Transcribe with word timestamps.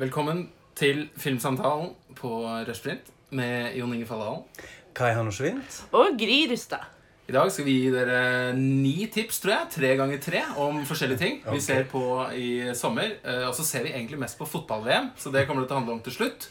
Velkommen 0.00 0.46
til 0.78 1.04
Filmsamtalen 1.20 1.90
på 2.16 2.30
Rushprint 2.64 3.10
med 3.36 3.74
Jon 3.76 3.92
Inge 3.92 4.06
Falldalen. 4.08 4.42
Kai 4.96 5.12
Hannersvint. 5.12 5.82
Og 5.92 6.16
Gry 6.20 6.46
Rustad. 6.50 6.86
I 7.28 7.34
dag 7.36 7.50
skal 7.52 7.66
vi 7.68 7.74
gi 7.84 7.90
dere 7.92 8.52
ni 8.56 9.06
tips, 9.12 9.38
tror 9.44 9.52
jeg, 9.54 9.68
tre 9.76 9.90
ganger 10.00 10.18
tre, 10.20 10.40
om 10.60 10.80
forskjellige 10.88 11.20
ting 11.20 11.36
vi 11.44 11.52
okay. 11.54 11.64
ser 11.64 11.84
på 11.92 12.02
i 12.34 12.48
sommer. 12.76 13.14
Eh, 13.22 13.44
Og 13.48 13.54
så 13.56 13.64
ser 13.68 13.84
vi 13.86 13.92
egentlig 13.92 14.18
mest 14.20 14.40
på 14.40 14.48
fotball-VM, 14.48 15.12
så 15.16 15.30
det 15.32 15.44
kommer 15.48 15.62
det 15.62 15.70
til 15.70 15.76
å 15.76 15.80
handle 15.82 15.98
om 15.98 16.02
til 16.08 16.16
slutt. 16.16 16.48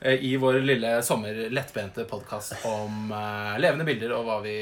eh, 0.00 0.16
I 0.16 0.34
vår 0.40 0.60
lille 0.64 0.96
sommer-lettbente 1.06 2.08
podkast 2.10 2.64
om 2.68 3.12
eh, 3.12 3.60
levende 3.62 3.86
bilder 3.86 4.16
og 4.16 4.24
hva 4.26 4.40
vi 4.44 4.56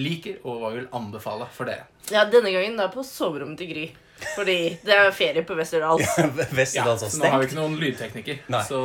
liker, 0.00 0.40
og 0.46 0.62
hva 0.62 0.72
vi 0.72 0.80
vil 0.80 0.88
anbefale 0.96 1.50
for 1.54 1.70
dere. 1.70 1.86
Ja, 2.10 2.24
denne 2.30 2.50
gangen 2.54 2.78
da 2.78 2.88
på 2.90 3.04
soverommet 3.06 3.58
til 3.58 3.70
Gry. 3.74 3.84
Fordi 4.34 4.56
det 4.84 4.94
er 4.96 5.10
ferie 5.14 5.42
på 5.46 5.56
Westerdals. 5.58 6.06
Ja, 6.18 6.26
Westerdals 6.56 7.02
har 7.06 7.12
så 7.12 7.20
nå 7.22 7.30
har 7.34 7.42
vi 7.42 7.48
ikke 7.50 7.58
noen 7.60 7.76
lydtekniker, 7.80 8.40
Nei. 8.52 8.62
så 8.68 8.80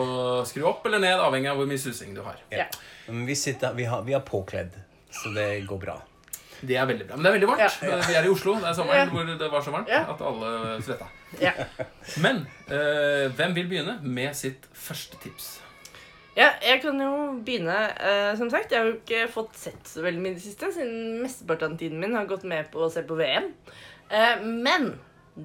skru 0.50 0.66
opp 0.70 0.86
eller 0.90 1.02
ned, 1.04 1.18
avhengig 1.24 1.50
av 1.52 1.60
hvor 1.62 1.70
mye 1.70 1.82
susing 1.82 2.14
du 2.18 2.22
har. 2.26 2.38
Ja. 2.54 2.66
Men 3.08 3.26
vi, 3.30 3.36
sitter, 3.40 3.74
vi, 3.78 3.88
har, 3.90 4.04
vi 4.08 4.14
er 4.18 4.24
påkledd, 4.26 4.76
så 5.12 5.32
det 5.36 5.48
går 5.70 5.82
bra. 5.86 5.98
Det 6.60 6.76
er 6.76 6.86
veldig 6.90 7.06
bra. 7.08 7.16
Men 7.16 7.24
det 7.24 7.30
er 7.30 7.36
veldig 7.38 7.48
varmt. 7.54 7.80
Ja. 7.88 7.96
Vi 8.10 8.16
er 8.20 8.26
i 8.28 8.32
Oslo. 8.34 8.58
Det 8.60 8.68
er 8.68 8.76
sommeren 8.76 9.00
Ja. 9.00 9.14
hvor 9.14 9.30
det 9.40 9.48
var 9.54 9.62
så 9.64 9.72
varmt 9.72 9.88
Ja. 9.88 10.02
at 10.12 10.22
alle 10.28 10.82
svetta. 10.84 11.08
Ja. 11.40 11.54
Men 12.20 12.42
øh, 12.68 13.30
hvem 13.38 13.56
vil 13.56 13.70
begynne 13.72 14.00
med 14.04 14.36
sitt 14.36 14.68
første 14.76 15.18
tips? 15.24 15.60
ja, 16.40 16.50
jeg 16.64 16.80
kan 16.82 17.00
jo 17.02 17.14
begynne. 17.44 17.76
eh, 18.00 18.36
som 18.40 18.48
sagt, 18.52 18.72
jeg 18.72 18.80
har 18.80 18.86
jo 18.88 18.98
ikke 19.00 19.26
fått 19.34 19.58
sett 19.60 19.88
så 19.90 20.04
veldig 20.06 20.22
mye 20.24 20.32
i 20.32 20.38
det 20.38 20.44
siste, 20.44 20.70
siden 20.72 21.18
mesteparten 21.24 21.74
av 21.74 21.80
tiden 21.82 22.00
min 22.00 22.14
har 22.16 22.30
gått 22.30 22.46
med 22.48 22.70
på 22.72 22.86
å 22.86 22.92
se 22.94 23.02
på 23.04 23.18
VM. 23.20 23.50
Uh, 24.10 24.40
men 24.46 24.86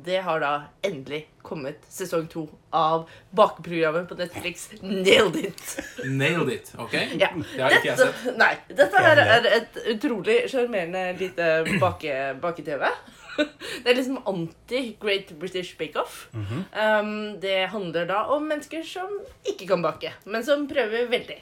det 0.05 0.19
har 0.27 0.41
da 0.43 0.53
endelig 0.83 1.23
kommet 1.45 1.83
sesong 1.93 2.27
to 2.33 2.47
av 2.75 3.05
bakeprogrammet 3.37 4.09
på 4.09 4.17
Netflix 4.19 4.69
Nailed 4.83 5.37
It. 5.37 5.75
Nailed 6.05 6.50
it. 6.53 6.73
ok? 6.78 6.95
Ja. 7.20 7.28
Det 7.37 7.61
har 7.62 7.77
ikke 7.78 7.91
jeg 7.92 8.00
sett. 8.00 8.25
Nei, 8.41 8.53
dette 8.69 9.03
her 9.06 9.20
er 9.22 9.48
et 9.61 9.78
utrolig 9.95 10.39
sjarmerende 10.50 11.05
lite 11.20 11.50
bake- 11.83 12.34
bake-TV. 12.42 12.89
Det 13.37 13.91
er 13.91 13.97
liksom 13.98 14.20
anti-Great 14.31 15.33
British 15.39 15.77
Bake 15.78 15.98
Off. 16.00 16.28
um, 16.34 17.41
det 17.42 17.67
handler 17.72 18.06
da 18.06 18.25
om 18.34 18.45
mennesker 18.48 18.83
som 18.87 19.11
ikke 19.45 19.67
kan 19.72 19.83
bake, 19.84 20.12
men 20.25 20.45
som 20.47 20.69
prøver 20.70 21.09
veldig. 21.11 21.41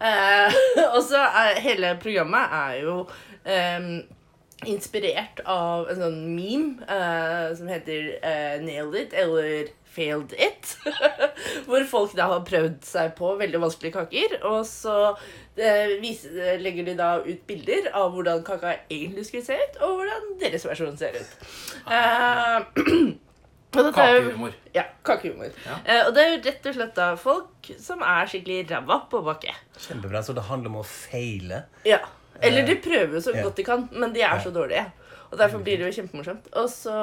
Uh, 0.00 0.54
og 0.94 1.00
så 1.02 1.22
er 1.26 1.60
hele 1.64 1.94
programmet 2.02 2.52
er 2.54 2.76
jo 2.84 3.00
um, 3.08 3.88
inspirert 4.64 5.42
av 5.44 5.90
en 5.92 5.98
sånn 6.00 6.20
meme 6.32 6.86
uh, 6.88 7.52
som 7.56 7.68
heter 7.68 8.14
uh, 8.22 8.56
Nailed 8.64 8.96
It, 9.02 9.12
eller 9.12 9.68
Failed 9.96 10.32
It. 10.32 10.76
Hvor 11.68 11.84
folk 11.90 12.16
da 12.16 12.30
har 12.32 12.46
prøvd 12.48 12.80
seg 12.86 13.12
på 13.18 13.34
veldig 13.40 13.60
vanskelige 13.62 13.96
kaker, 13.98 14.38
og 14.48 14.62
så 14.68 14.96
eh, 15.56 15.96
viser, 16.02 16.58
legger 16.60 16.88
de 16.88 16.96
da 16.98 17.10
ut 17.24 17.46
bilder 17.48 17.88
av 17.96 18.10
hvordan 18.12 18.42
kaka 18.44 18.74
egentlig 18.90 19.24
skulle 19.28 19.46
se 19.46 19.56
ut, 19.56 19.78
og 19.84 20.00
hvordan 20.00 20.34
deres 20.42 20.66
versjon 20.68 20.98
ser 21.00 21.16
ut. 21.16 21.30
Kakehumor. 23.76 24.52
Ja, 24.72 24.84
kakehumor. 25.04 25.48
Ja. 25.66 25.78
Eh, 25.84 26.06
og 26.06 26.14
det 26.16 26.22
er 26.22 26.30
jo 26.30 26.42
rett 26.46 26.68
og 26.68 26.76
slett 26.76 26.94
da 26.96 27.08
folk 27.20 27.70
som 27.82 28.04
er 28.04 28.28
skikkelig 28.30 28.62
ræva 28.70 29.02
på 29.10 29.20
bakke. 29.26 29.52
Kjempebra. 29.88 30.22
Så 30.24 30.36
det 30.36 30.46
handler 30.48 30.72
om 30.72 30.80
å 30.80 30.86
feile. 30.86 31.64
Ja. 31.88 32.00
Eller 32.44 32.66
de 32.66 32.76
prøver 32.82 33.18
jo 33.18 33.22
så 33.24 33.34
godt 33.36 33.56
de 33.56 33.64
kan, 33.66 33.88
men 33.92 34.14
de 34.14 34.24
er 34.26 34.40
så 34.42 34.52
dårlige. 34.54 34.86
Og 35.30 35.38
derfor 35.38 35.62
blir 35.64 35.80
det 35.80 35.88
jo 35.88 35.96
kjempemorsomt. 36.00 36.48
Og 36.60 36.68
så 36.70 36.96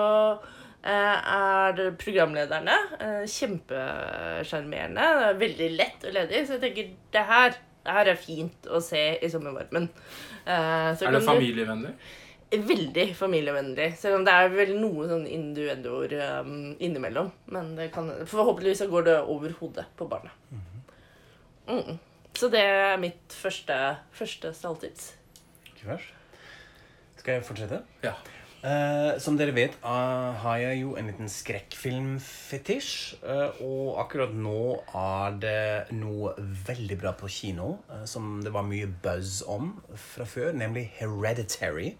eh, 0.85 1.35
er 1.35 1.83
programlederne 1.99 2.75
eh, 2.99 3.21
kjempesjarmerende. 3.29 5.07
Er 5.29 5.39
Veldig 5.39 5.69
lett 5.77 6.07
og 6.07 6.17
ledig. 6.17 6.43
Så 6.47 6.57
jeg 6.57 6.63
tenker 6.65 6.91
det 7.15 7.23
her, 7.29 7.55
det 7.83 7.95
her 7.99 8.11
er 8.13 8.19
fint 8.19 8.69
å 8.69 8.81
se 8.83 9.05
i 9.19 9.31
sommervarmen. 9.31 9.89
Eh, 10.45 10.91
så 10.97 11.09
Er 11.09 11.17
det 11.17 11.23
familievennlig? 11.27 11.95
Veldig 12.53 13.07
familievennlig. 13.17 13.89
Selv 13.97 14.19
om 14.19 14.27
det 14.27 14.33
er 14.37 14.51
vel 14.53 14.75
noe 14.77 15.07
sånn 15.09 15.25
induendoer 15.25 16.11
um, 16.43 16.75
innimellom. 16.77 17.31
Men 17.49 17.73
det 17.79 17.89
kan, 17.95 18.11
forhåpentligvis 18.29 18.83
så 18.83 18.89
går 18.91 19.07
det 19.07 19.15
over 19.33 19.55
hodet 19.57 19.87
på 19.97 20.05
barnet. 20.11 20.35
Mm. 21.65 21.97
Så 22.37 22.49
det 22.53 22.61
er 22.61 23.01
mitt 23.01 23.33
første, 23.33 23.79
første 24.13 24.53
stalltips. 24.53 25.13
Verst. 25.87 26.13
Skal 27.19 27.37
jeg 27.37 27.45
fortsette? 27.47 27.83
Ja. 28.03 28.17
Uh, 28.63 29.17
som 29.19 29.35
dere 29.35 29.51
vet, 29.51 29.73
uh, 29.83 30.31
har 30.39 30.59
jeg 30.61 30.77
jo 30.85 30.93
en 30.95 31.09
liten 31.09 31.27
skrekkfilmfetisj. 31.27 33.17
Uh, 33.19 33.59
og 33.59 33.97
akkurat 34.05 34.31
nå 34.31 34.77
er 34.95 35.35
det 35.43 35.97
noe 35.97 36.31
veldig 36.39 36.97
bra 37.01 37.11
på 37.19 37.27
kino 37.27 37.73
som 38.07 38.37
det 38.45 38.53
var 38.55 38.63
mye 38.63 38.87
buzz 39.03 39.41
om 39.51 39.73
fra 39.99 40.23
før, 40.23 40.53
nemlig 40.55 40.85
Hereditary. 40.95 41.97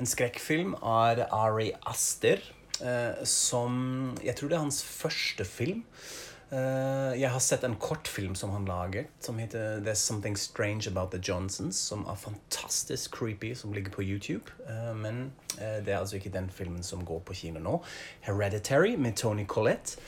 En 0.00 0.08
skrekkfilm 0.08 0.72
av 0.80 1.20
Ari 1.28 1.74
Aster, 1.84 2.40
som 3.28 3.74
Jeg 4.24 4.38
tror 4.38 4.48
det 4.48 4.56
er 4.56 4.62
hans 4.62 4.80
første 4.80 5.44
film. 5.44 5.82
Eh, 6.50 7.12
jeg 7.20 7.30
har 7.30 7.42
sett 7.42 7.64
en 7.64 7.76
kortfilm 7.78 8.34
som 8.34 8.50
han 8.50 8.66
lager, 8.66 9.06
som 9.22 9.38
heter 9.38 9.78
There's 9.84 10.02
Something 10.02 10.36
Strange 10.36 10.88
About 10.90 11.12
The 11.12 11.20
Johnsons, 11.22 11.78
som 11.78 12.02
er 12.10 12.18
fantastisk 12.18 13.14
creepy, 13.14 13.54
som 13.54 13.72
ligger 13.72 13.94
på 13.94 14.02
YouTube. 14.02 14.50
Eh, 14.66 14.94
men 14.94 15.30
eh, 15.60 15.78
det 15.84 15.94
er 15.94 16.00
altså 16.00 16.18
ikke 16.18 16.34
den 16.34 16.50
filmen 16.50 16.82
som 16.82 17.04
går 17.06 17.22
på 17.22 17.38
kino 17.44 17.62
nå. 17.62 17.78
Hereditary 18.26 18.96
med 18.96 19.16
Tony 19.16 19.46
Collette. 19.46 19.98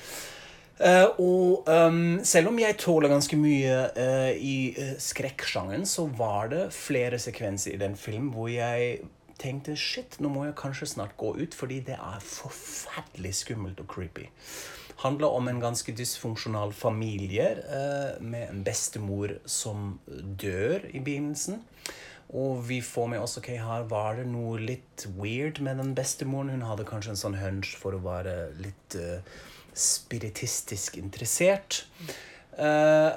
Uh, 0.83 1.21
og 1.21 1.69
um, 1.69 2.25
selv 2.25 2.49
om 2.49 2.57
jeg 2.59 2.75
tåler 2.81 3.13
ganske 3.13 3.37
mye 3.39 3.75
uh, 3.95 4.33
i 4.35 4.73
uh, 4.75 4.95
skrekksjangeren, 4.99 5.85
så 5.87 6.09
var 6.19 6.49
det 6.51 6.63
flere 6.75 7.21
sekvenser 7.23 7.77
i 7.77 7.79
den 7.79 7.95
filmen 7.95 8.33
hvor 8.35 8.49
jeg 8.51 8.97
tenkte 9.39 9.77
shit, 9.79 10.17
nå 10.19 10.31
må 10.33 10.47
jeg 10.49 10.57
kanskje 10.59 10.89
snart 10.95 11.15
gå 11.21 11.35
ut, 11.39 11.55
fordi 11.55 11.81
det 11.87 11.99
er 11.99 12.25
forferdelig 12.25 13.35
skummelt 13.45 13.83
og 13.85 13.91
creepy. 13.91 14.27
Handler 15.03 15.35
om 15.35 15.49
en 15.51 15.61
ganske 15.63 15.93
dysfunksjonal 15.99 16.73
familie 16.77 17.49
eh, 17.59 18.21
med 18.23 18.49
en 18.49 18.63
bestemor 18.67 19.37
som 19.45 19.97
dør 20.07 20.85
i 20.93 21.01
begynnelsen. 21.03 21.63
Og 22.33 22.63
vi 22.69 22.79
får 22.85 23.11
med 23.13 23.21
oss 23.21 23.37
ok, 23.41 23.51
her 23.61 23.89
var 23.91 24.21
det 24.21 24.29
noe 24.31 24.61
litt 24.63 25.07
weird 25.19 25.61
med 25.65 25.83
den 25.83 25.93
bestemoren. 25.99 26.55
Hun 26.55 26.69
hadde 26.69 26.87
kanskje 26.89 27.17
en 27.17 27.23
sånn 27.25 27.41
hunch 27.41 27.75
for 27.81 27.99
å 27.99 28.05
være 28.05 28.37
litt 28.63 28.97
eh, 28.97 29.27
spiritistisk 29.75 30.97
interessert. 31.03 31.83
Eh, 32.57 33.11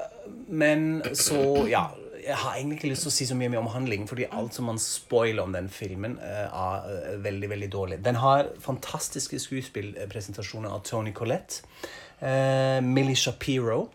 men 0.50 1.04
så, 1.14 1.44
ja 1.70 1.90
Jeg 2.26 2.40
har 2.42 2.56
egentlig 2.56 2.80
ikke 2.80 2.90
lyst 2.90 3.06
til 3.06 3.12
å 3.12 3.16
si 3.16 3.28
så 3.30 3.36
mye 3.38 3.60
om 3.60 3.70
handlingen, 3.70 4.08
fordi 4.10 4.26
alt 4.34 4.56
som 4.58 4.66
man 4.70 4.80
spoiler 4.82 5.46
om 5.46 5.54
den 5.54 5.68
filmen, 5.70 6.18
eh, 6.18 6.48
er 6.48 6.88
eh, 6.90 7.20
veldig 7.22 7.52
veldig 7.52 7.70
dårlig. 7.74 8.00
Den 8.06 8.18
har 8.24 8.50
fantastiske 8.64 9.40
skuespillpresentasjoner 9.44 10.74
av 10.74 10.82
Tony 10.88 11.14
Collette. 11.14 11.62
Uh, 12.16 12.80
Millie 12.82 13.18
Shapiro 13.20 13.90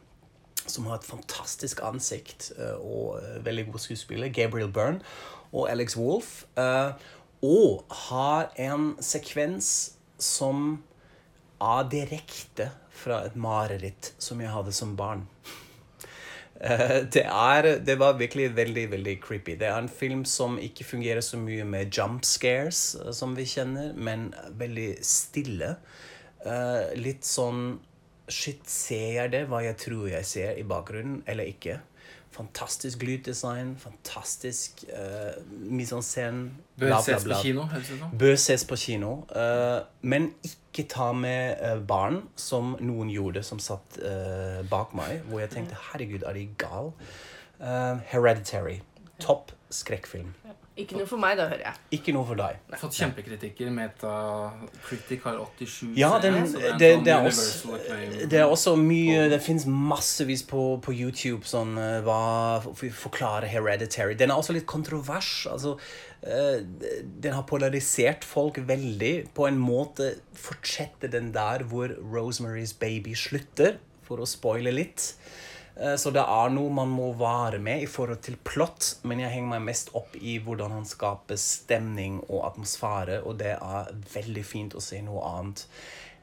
som 0.66 0.86
har 0.86 1.00
et 1.00 1.08
fantastisk 1.08 1.82
ansikt 1.86 2.50
eh, 2.58 2.76
og 2.78 3.18
eh, 3.20 3.38
veldig 3.44 3.66
god 3.70 3.84
skuespiller. 3.84 4.32
Gabriel 4.34 4.70
Byrne 4.72 5.00
og 5.52 5.70
Alex 5.70 5.96
Wolff. 5.98 6.44
eh, 6.58 6.92
og 7.40 7.94
har 8.08 8.50
en 8.60 8.92
sekvens 9.00 9.96
som 10.20 10.82
er 11.60 11.88
direkte 11.92 12.68
fra 12.92 13.22
et 13.24 13.36
mareritt 13.36 14.12
som 14.20 14.40
jeg 14.44 14.52
hadde 14.52 14.74
som 14.76 14.92
barn. 14.96 15.24
Eh, 16.60 16.96
det, 17.12 17.24
er, 17.24 17.78
det 17.86 17.96
var 17.98 18.18
virkelig 18.18 18.56
veldig 18.56 18.90
veldig 18.90 19.16
creepy. 19.22 19.56
Det 19.60 19.68
er 19.68 19.78
en 19.78 19.88
film 19.88 20.24
som 20.24 20.58
ikke 20.60 20.84
fungerer 20.84 21.20
så 21.24 21.40
mye 21.40 21.64
med 21.64 21.92
jump 21.96 22.24
scares, 22.24 22.96
eh, 23.00 23.12
som 23.16 23.36
vi 23.36 23.46
kjenner, 23.48 23.94
men 23.96 24.34
veldig 24.60 24.90
stille. 25.02 25.76
Eh, 26.46 26.90
litt 27.00 27.24
sånn 27.28 27.78
Shit, 28.30 28.60
ser 28.70 29.08
jeg 29.16 29.30
det, 29.32 29.40
hva 29.50 29.58
jeg 29.64 29.74
tror 29.74 30.04
jeg 30.06 30.26
ser 30.28 30.58
i 30.60 30.62
bakgrunnen, 30.62 31.16
eller 31.26 31.48
ikke? 31.50 31.80
Fantastisk 32.30 33.02
lyddesign, 33.02 33.72
fantastisk 33.82 34.84
uh, 34.86 35.34
mise 35.50 35.96
en 35.98 36.06
scène. 36.06 36.44
Bør 36.78 36.94
ses 37.02 37.26
på 37.26 37.40
kino. 37.42 37.64
Bør 38.22 38.38
ses 38.38 38.62
på 38.70 38.78
kino. 38.78 39.10
Uh, 39.34 39.82
men 40.06 40.30
ikke 40.46 40.59
ta 40.90 41.12
med 41.12 41.58
eh, 41.60 41.78
barn, 41.82 42.22
som 42.38 42.76
noen 42.80 43.10
gjorde, 43.10 43.42
som 43.46 43.58
satt 43.62 43.98
uh, 44.02 44.60
bak 44.70 44.94
meg. 44.94 45.24
Hvor 45.28 45.42
jeg 45.42 45.50
tenkte 45.54 45.78
herregud, 45.90 46.22
er 46.22 46.38
de 46.38 46.46
gal? 46.60 46.92
Uh, 47.60 47.98
Hereditary. 48.12 48.80
Topp 49.20 49.52
skrekkfilm. 49.70 50.32
Ikke 50.80 50.96
noe 50.96 51.04
for 51.08 51.20
meg, 51.20 51.34
da, 51.36 51.44
hører 51.50 51.64
jeg. 51.66 51.78
Ikke 51.98 52.12
noe 52.14 52.24
for 52.24 52.38
deg. 52.38 52.60
Fått 52.80 52.96
kjempekritikker. 52.96 53.68
Metacritic 53.74 55.26
har 55.26 55.40
87 55.58 55.98
Ja, 55.98 56.12
den, 56.22 56.38
det 56.46 56.70
det, 56.80 56.90
sånn 56.94 57.04
det, 57.04 57.12
er 57.12 57.26
også, 57.28 57.80
det 58.30 58.40
er 58.40 58.46
også 58.48 58.74
mye 58.80 59.26
Det 59.32 59.40
fins 59.44 59.66
massevis 59.68 60.44
på, 60.48 60.62
på 60.80 60.94
YouTube 60.94 61.44
sånn 61.48 61.74
hva 62.06 62.22
forklarer 62.62 62.96
Forklare 63.02 63.50
Hereditary. 63.50 64.16
Den 64.16 64.32
er 64.32 64.40
også 64.40 64.56
litt 64.56 64.68
kontrovers. 64.70 65.44
Altså, 65.50 65.76
den 66.20 67.32
har 67.32 67.46
polarisert 67.48 68.26
folk 68.28 68.58
veldig. 68.68 69.30
På 69.32 69.46
en 69.48 69.56
måte 69.58 70.10
fortsetter 70.36 71.08
den 71.08 71.30
der 71.32 71.64
hvor 71.70 71.94
Rosemary's 71.96 72.74
Baby 72.78 73.14
slutter. 73.16 73.78
for 74.10 74.18
å 74.18 74.26
spoile 74.26 74.72
litt. 74.74 75.14
Eh, 75.76 75.94
Så 75.94 76.10
det 76.10 76.24
er 76.26 76.50
noe 76.50 76.72
man 76.74 76.90
må 76.90 77.12
være 77.14 77.60
med 77.62 77.84
i 77.84 77.86
forhold 77.86 78.20
til 78.26 78.36
plott, 78.42 78.96
men 79.06 79.22
jeg 79.22 79.30
henger 79.36 79.52
meg 79.52 79.68
mest 79.68 79.92
opp 79.94 80.16
i 80.18 80.38
hvordan 80.42 80.74
han 80.74 80.88
skaper 80.88 81.38
stemning 81.38 82.18
og 82.26 82.42
atmosfære, 82.50 83.20
og 83.22 83.38
det 83.38 83.54
er 83.54 83.92
veldig 84.14 84.44
fint 84.44 84.74
å 84.74 84.82
se 84.82 84.98
noe 85.06 85.22
annet 85.30 85.62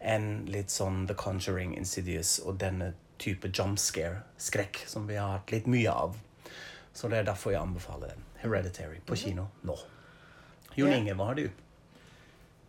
enn 0.04 0.28
litt 0.52 0.70
sånn 0.70 1.06
The 1.08 1.16
Conjuring, 1.18 1.78
Insidious 1.80 2.36
og 2.44 2.60
denne 2.62 2.92
type 3.24 3.50
jump 3.50 3.80
scare-skrekk 3.82 4.84
som 4.86 5.08
vi 5.08 5.16
har 5.16 5.40
hatt 5.40 5.56
litt 5.56 5.66
mye 5.72 5.96
av. 5.96 6.20
Så 6.94 7.08
det 7.10 7.24
er 7.24 7.32
derfor 7.32 7.56
jeg 7.56 7.64
anbefaler 7.64 8.12
den. 8.14 8.27
Hereditary 8.48 9.00
på 9.06 9.16
kino 9.20 9.48
nå. 9.68 9.76
Jon 10.78 10.94
Inge, 10.94 11.14
hva 11.18 11.32
har 11.32 11.38
du? 11.40 11.48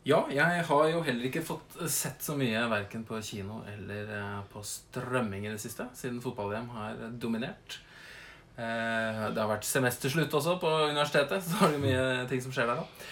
Ja, 0.09 0.23
jeg 0.33 0.63
har 0.65 0.87
jo 0.89 1.03
heller 1.05 1.27
ikke 1.29 1.43
fått 1.45 1.75
sett 1.93 2.23
så 2.25 2.33
mye 2.39 2.63
verken 2.71 3.03
på 3.05 3.19
kino 3.23 3.59
eller 3.69 4.09
eh, 4.17 4.39
på 4.53 4.63
strømming 4.65 5.45
i 5.45 5.51
det 5.53 5.61
siste, 5.61 5.85
siden 5.99 6.21
fotball-VM 6.25 6.69
har 6.73 7.03
dominert. 7.21 7.81
Eh, 8.57 9.27
Det 9.35 9.39
har 9.43 9.51
vært 9.51 9.69
semesterslutt 9.69 10.33
også 10.35 10.57
på 10.63 10.71
universitetet, 10.89 11.45
så 11.45 11.61
har 11.61 11.75
det 11.75 11.83
mye 11.85 12.07
ting 12.31 12.41
som 12.41 12.55
skjer 12.55 12.71
der 12.71 12.81
òg. 12.81 13.05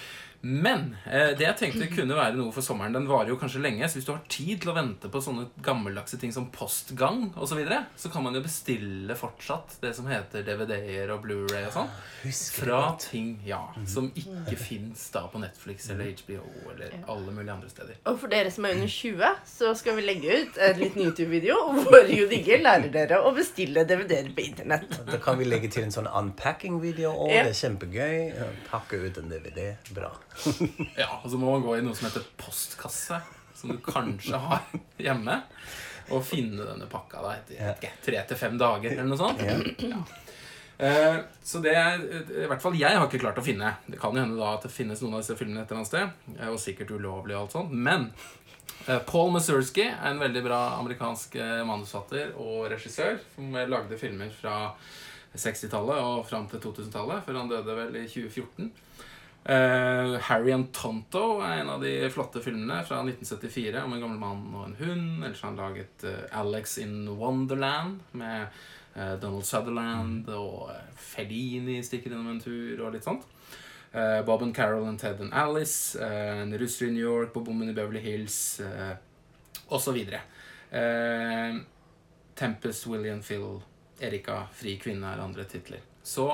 Men 0.43 0.93
eh, 1.05 1.33
det 1.39 1.47
jeg 1.47 1.59
tenkte 1.61 1.89
kunne 1.91 2.17
være 2.17 2.37
noe 2.39 2.55
for 2.55 2.65
sommeren, 2.65 2.95
den 2.95 3.09
varer 3.11 3.33
jo 3.33 3.39
kanskje 3.41 3.63
lenge. 3.65 3.89
Så 3.89 3.99
hvis 3.99 4.07
du 4.09 4.13
har 4.15 4.23
tid 4.31 4.63
til 4.63 4.71
å 4.73 4.77
vente 4.77 5.11
på 5.13 5.23
sånne 5.25 5.49
gammeldagse 5.65 6.21
ting 6.23 6.35
som 6.35 6.51
postgang 6.55 7.31
osv., 7.35 7.57
så, 7.57 7.61
videre, 7.63 7.85
så 7.97 8.11
kan 8.13 8.21
man 8.21 8.35
jo 8.37 8.43
bestille 8.45 9.15
fortsatt 9.17 9.79
det 9.81 9.95
som 9.97 10.09
heter 10.11 10.43
DVD-er 10.45 11.09
og 11.15 11.23
Blu-ray 11.25 11.65
og 11.71 11.73
sånn. 11.73 11.89
Fra 12.53 12.81
ting 13.01 13.31
ja, 13.47 13.63
som 13.89 14.11
ikke 14.13 14.59
fins 14.61 15.07
da 15.15 15.23
på 15.33 15.41
Netflix 15.41 15.89
eller 15.95 16.11
HBO 16.19 16.43
eller 16.75 16.99
alle 17.07 17.33
mulige 17.33 17.55
andre 17.55 17.71
steder. 17.73 18.01
Og 18.11 18.19
for 18.21 18.33
dere 18.33 18.53
som 18.53 18.69
er 18.69 18.77
under 18.77 18.93
20, 18.93 19.41
så 19.49 19.73
skal 19.79 19.97
vi 19.97 20.05
legge 20.05 20.37
ut 20.43 20.61
en 20.69 20.83
liten 20.83 21.07
YouTube-video 21.07 21.57
hvor 21.87 22.13
Jo 22.13 22.29
Digge 22.29 22.61
lærer 22.61 22.93
dere 22.93 23.23
å 23.25 23.33
bestille 23.37 23.87
DVD-er 23.89 24.29
på 24.37 24.45
internett. 24.45 25.01
Da 25.09 25.21
kan 25.23 25.41
vi 25.41 25.49
legge 25.49 25.73
til 25.73 25.87
en 25.87 25.95
sånn 25.95 26.11
unpacking-video. 26.11 27.15
òg. 27.15 27.33
Ja. 27.33 27.47
Det 27.47 27.55
er 27.55 27.61
kjempegøy. 27.63 28.17
Pakke 28.69 29.01
ut 29.07 29.23
en 29.23 29.33
DVD. 29.33 29.73
Bra. 29.97 30.13
Ja, 31.03 31.09
Og 31.23 31.31
så 31.33 31.39
må 31.41 31.51
man 31.55 31.65
gå 31.65 31.77
i 31.79 31.83
noe 31.87 31.97
som 31.97 32.09
heter 32.09 32.25
postkasse, 32.41 33.19
som 33.57 33.73
du 33.73 33.79
kanskje 33.85 34.39
har 34.41 34.63
hjemme. 35.01 35.41
Og 36.15 36.23
finne 36.23 36.63
denne 36.69 36.87
pakka 36.91 37.23
da 37.25 37.33
etter 37.41 37.97
tre 38.05 38.21
til 38.31 38.39
fem 38.39 38.55
dager 38.61 38.93
eller 38.95 39.09
noe 39.11 39.19
sånt. 39.19 39.41
Ja. 39.83 39.99
Eh, 40.79 41.17
så 41.43 41.59
det 41.65 41.73
er 41.73 42.03
i 42.05 42.45
hvert 42.47 42.61
fall 42.61 42.77
jeg 42.77 42.93
har 42.99 43.07
ikke 43.09 43.23
klart 43.25 43.39
å 43.41 43.45
finne. 43.47 43.73
Det 43.89 43.99
kan 43.99 44.13
jo 44.15 44.21
hende 44.23 44.37
da 44.39 44.51
at 44.59 44.67
det 44.69 44.71
finnes 44.75 45.01
noen 45.03 45.17
av 45.17 45.23
disse 45.25 45.35
filmene 45.39 45.65
et 45.65 45.71
eller 45.73 45.81
annet 45.81 45.91
sted. 45.91 46.37
eh, 46.37 46.51
Og 46.53 46.61
sikkert 46.63 46.93
ulovlig 46.95 47.35
og 47.35 47.47
alt 47.47 47.57
sånt. 47.57 47.73
Men 47.73 48.11
eh, 48.87 49.01
Paul 49.09 49.33
Mazursky 49.35 49.89
er 49.89 50.11
en 50.13 50.21
veldig 50.23 50.45
bra 50.47 50.61
amerikansk 50.77 51.35
manusfatter 51.67 52.37
og 52.37 52.69
regissør 52.75 53.19
som 53.35 53.57
lagde 53.57 53.99
filmer 53.99 54.31
fra 54.37 54.59
60-tallet 55.37 55.99
og 56.01 56.23
fram 56.29 56.47
til 56.49 56.61
2000-tallet, 56.63 57.25
før 57.27 57.41
han 57.43 57.51
døde 57.51 57.75
vel 57.77 57.97
i 57.99 58.07
2014. 58.09 58.71
Eh, 59.49 60.19
Harry 60.19 60.51
and 60.51 60.73
Tonto 60.75 61.39
er 61.39 61.61
en 61.61 61.69
av 61.71 61.83
de 61.83 62.09
flotte 62.11 62.41
filmene 62.43 62.81
fra 62.83 62.99
1974 63.05 63.85
om 63.87 63.93
en 63.95 64.01
gammel 64.03 64.19
mann 64.19 64.41
og 64.59 64.65
en 64.67 64.79
hund. 64.81 65.21
Ellers 65.23 65.43
har 65.45 65.53
han 65.53 65.61
laget 65.61 66.03
uh, 66.03 66.25
Alex 66.41 66.75
in 66.83 67.05
Wonderland 67.21 68.01
med 68.19 68.49
uh, 68.97 69.15
Donald 69.23 69.47
Sutherland 69.47 70.27
og 70.35 70.73
eh, 70.73 70.89
Fellini 70.99 71.79
stikker 71.87 72.11
innom 72.11 72.33
en 72.33 72.43
tur 72.43 72.83
og 72.83 72.97
litt 72.97 73.07
sånt. 73.07 73.29
Bob 74.27 74.43
and 74.43 74.53
Carol 74.53 74.85
and 74.85 74.99
Ted 75.01 75.23
and 75.25 75.33
Alice, 75.33 75.97
En 75.97 76.51
russer 76.59 76.91
i 76.91 76.91
New 76.91 77.01
York, 77.01 77.31
på 77.33 77.41
bommen 77.41 77.71
i 77.71 77.73
Beverly 77.73 78.03
Hills 78.05 78.61
eh, 78.61 78.93
osv. 79.73 80.03
Tempest, 82.37 82.87
William 82.87 83.23
Phil, 83.23 83.63
Erika, 84.05 84.43
Fri 84.53 84.75
kvinne 84.83 85.15
er 85.15 85.23
andre 85.25 85.47
titler. 85.49 85.81
Så 86.05 86.27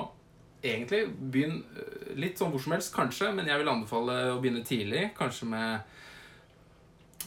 egentlig 0.62 1.06
begynn 1.32 1.62
eh, 1.76 2.12
litt 2.18 2.38
sånn 2.38 2.52
hvor 2.52 2.62
som 2.62 2.76
helst, 2.76 2.92
kanskje, 2.94 3.32
men 3.34 3.48
jeg 3.50 3.60
vil 3.60 3.70
anbefale 3.72 4.18
å 4.32 4.38
begynne 4.42 4.64
tidlig. 4.66 5.08
Kanskje 5.18 5.48
med 5.50 5.70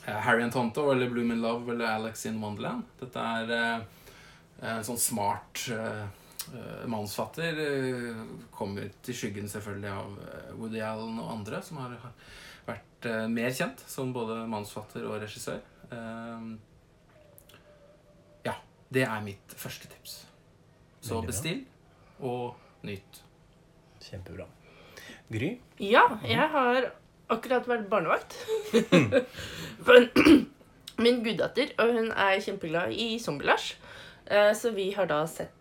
eh, 0.06 0.20
Harry 0.26 0.46
and 0.46 0.56
Tonto 0.56 0.88
eller 0.94 1.12
Bloom 1.12 1.34
in 1.36 1.44
Love 1.44 1.74
eller 1.74 1.92
Alex 1.92 2.26
in 2.30 2.40
Wonderland. 2.42 2.88
Dette 3.02 3.26
er 3.40 3.56
eh, 3.58 3.82
en 4.76 4.88
sånn 4.88 5.02
smart 5.02 5.68
manusfatter. 6.86 7.58
Kommer 8.54 8.86
i 8.86 9.14
skyggen 9.18 9.50
selvfølgelig 9.50 9.90
av 9.90 10.12
Woody 10.60 10.80
Allen 10.86 11.18
og 11.20 11.32
andre 11.34 11.58
som 11.66 11.80
har 11.82 11.96
vært 12.68 13.08
mer 13.34 13.50
kjent 13.58 13.82
som 13.90 14.14
både 14.14 14.44
manusfatter 14.48 15.08
og 15.10 15.18
regissør. 15.24 15.58
Ja, 18.46 18.54
det 18.94 19.08
er 19.10 19.26
mitt 19.26 19.58
første 19.58 19.90
tips. 19.90 20.20
Så 21.02 21.18
bestill 21.26 21.66
og 22.22 22.54
nyt. 22.86 23.22
Kjempebra. 24.06 24.46
Gry? 25.34 25.56
Ja, 25.82 26.04
jeg 26.24 26.46
har 26.54 26.92
akkurat 27.34 27.66
vært 27.68 27.88
barnevakt. 27.90 28.36
For 29.86 30.06
min 31.04 31.22
guddatter, 31.26 31.74
og 31.82 31.94
hun 31.98 32.12
er 32.14 32.40
kjempeglad 32.46 32.94
i 32.94 33.16
Zombie-Lars. 33.20 33.72
Eh, 34.30 34.52
Så 34.58 34.72
vi 34.76 34.92
har 34.96 35.10
da 35.10 35.24
sett 35.30 35.52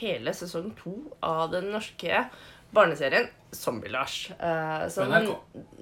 hele 0.00 0.34
sesong 0.36 0.72
to 0.78 0.94
av 1.24 1.50
den 1.54 1.70
norske 1.72 2.26
barneserien 2.74 3.28
Zombie-Lars. 3.54 4.30
Uh, 4.40 4.88
som- 4.92 5.10
NRK. 5.10 5.36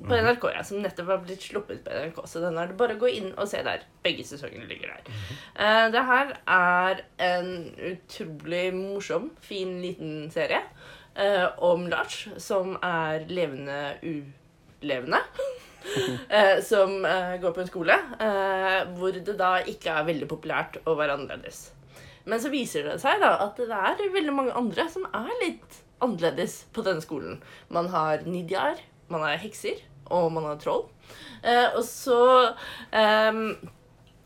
På 0.09 0.17
NRK, 0.17 0.47
ja. 0.55 0.63
Som 0.65 0.83
nettopp 0.83 1.07
har 1.07 1.23
blitt 1.25 1.43
sluppet 1.43 1.83
på 1.85 1.91
NRK. 1.91 2.23
Så 2.29 2.41
den 2.41 2.59
er 2.59 2.71
det 2.71 2.77
bare 2.77 2.97
å 2.97 3.01
gå 3.01 3.11
inn 3.11 3.33
og 3.37 3.49
se 3.49 3.63
der. 3.63 3.85
Begge 4.05 4.25
sesongene 4.25 4.69
ligger 4.69 4.93
der. 4.95 5.13
Uh, 5.57 5.91
Det 5.93 6.05
her 6.05 6.37
er 6.47 7.03
en 7.19 7.75
utrolig 7.93 8.75
morsom, 8.75 9.31
fin, 9.41 9.81
liten 9.83 10.31
serie 10.31 10.63
uh, 11.17 11.49
om 11.59 11.87
Lars, 11.89 12.29
som 12.39 12.77
er 12.83 13.27
levende 13.29 13.97
ulevende. 14.03 15.23
eh, 16.29 16.63
som 16.63 17.03
går 17.43 17.53
på 17.53 17.61
en 17.61 17.67
skole 17.67 17.97
eh, 18.23 18.83
hvor 18.95 19.17
det 19.17 19.35
da 19.39 19.57
ikke 19.67 19.97
er 19.99 20.07
veldig 20.07 20.29
populært 20.31 20.79
å 20.87 20.95
være 20.99 21.17
annerledes. 21.19 21.73
Men 22.25 22.39
så 22.43 22.53
viser 22.53 22.87
det 22.87 23.01
seg 23.03 23.19
da 23.23 23.35
at 23.43 23.59
det 23.59 23.67
er 23.75 24.15
veldig 24.15 24.35
mange 24.35 24.55
andre 24.55 24.87
som 24.91 25.07
er 25.11 25.33
litt 25.43 25.82
annerledes 26.03 26.63
på 26.75 26.85
denne 26.87 27.05
skolen. 27.05 27.39
Man 27.73 27.91
har 27.93 28.25
nidjar, 28.27 28.81
man 29.13 29.25
har 29.27 29.41
hekser, 29.43 29.81
og 30.13 30.33
man 30.35 30.49
har 30.51 30.59
troll. 30.63 30.89
Eh, 31.43 31.69
og 31.77 31.85
så 31.87 32.19
ehm, 32.95 33.55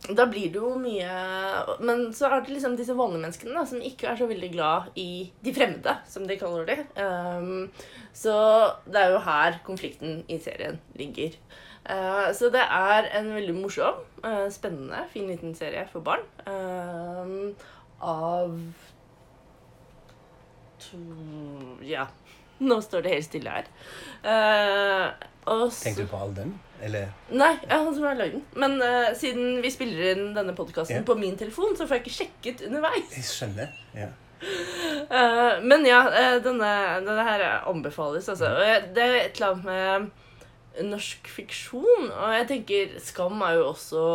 da 0.06 0.26
blir 0.30 0.52
det 0.52 0.60
jo 0.60 0.74
mye 0.78 1.76
Men 1.80 2.02
så 2.14 2.28
er 2.28 2.44
det 2.44 2.52
liksom 2.52 2.76
disse 2.78 2.94
vanlige 2.94 3.24
menneskene 3.24 3.56
da, 3.56 3.64
som 3.66 3.82
ikke 3.82 4.10
er 4.10 4.18
så 4.20 4.28
veldig 4.30 4.50
glad 4.52 4.90
i 5.00 5.26
de 5.42 5.54
fremmede, 5.56 5.96
som 6.10 6.26
de 6.28 6.38
kaller 6.40 6.68
de. 6.68 6.76
Ehm, 7.02 7.70
så 8.16 8.36
det 8.86 9.02
er 9.02 9.14
jo 9.14 9.24
her 9.26 9.60
konflikten 9.66 10.20
i 10.32 10.38
serien 10.42 10.78
ligger. 10.98 11.34
Eh, 11.86 12.28
så 12.34 12.50
det 12.54 12.62
er 12.62 13.10
en 13.18 13.32
veldig 13.34 13.56
morsom, 13.56 14.04
eh, 14.24 14.46
spennende, 14.54 15.06
fin 15.12 15.28
liten 15.30 15.54
serie 15.54 15.86
for 15.92 16.00
barn. 16.06 16.24
ehm, 16.46 17.54
av 18.00 18.58
Ja. 21.86 22.08
Nå 22.68 22.80
står 22.80 23.04
det 23.04 23.16
helt 23.16 23.28
stille 23.28 23.52
her. 23.52 23.66
Uh, 24.24 25.26
Tenkte 25.46 26.02
du 26.02 26.08
på 26.10 26.18
alderen, 26.18 26.56
Eller 26.82 27.12
Nei, 27.30 27.52
ja, 27.68 27.78
han 27.84 27.94
som 27.94 28.06
har 28.08 28.16
lagd 28.18 28.38
den. 28.38 28.44
Men 28.58 28.78
uh, 28.82 29.12
siden 29.16 29.60
vi 29.62 29.70
spiller 29.72 30.14
inn 30.14 30.30
denne 30.36 30.56
podkasten 30.56 30.98
yeah. 30.98 31.06
på 31.06 31.18
min 31.20 31.36
telefon, 31.38 31.76
så 31.76 31.86
får 31.86 32.00
jeg 32.00 32.06
ikke 32.06 32.16
sjekket 32.16 32.64
underveis. 32.68 33.10
Jeg 33.14 33.28
skjønner. 33.28 33.74
Ja. 33.96 34.12
Uh, 34.36 35.62
men 35.64 35.86
ja, 35.88 36.02
denne, 36.44 36.70
denne 37.04 37.24
her 37.28 37.44
anbefales, 37.68 38.28
altså. 38.32 38.54
Det 38.96 39.04
er 39.04 39.18
et 39.20 39.38
eller 39.38 39.52
annet 39.52 39.68
med 39.68 40.88
norsk 40.90 41.28
fiksjon. 41.32 42.08
Og 42.10 42.32
jeg 42.34 42.48
tenker 42.50 42.96
Skam 43.00 43.40
er 43.46 43.56
jo 43.56 43.68
også 43.70 44.06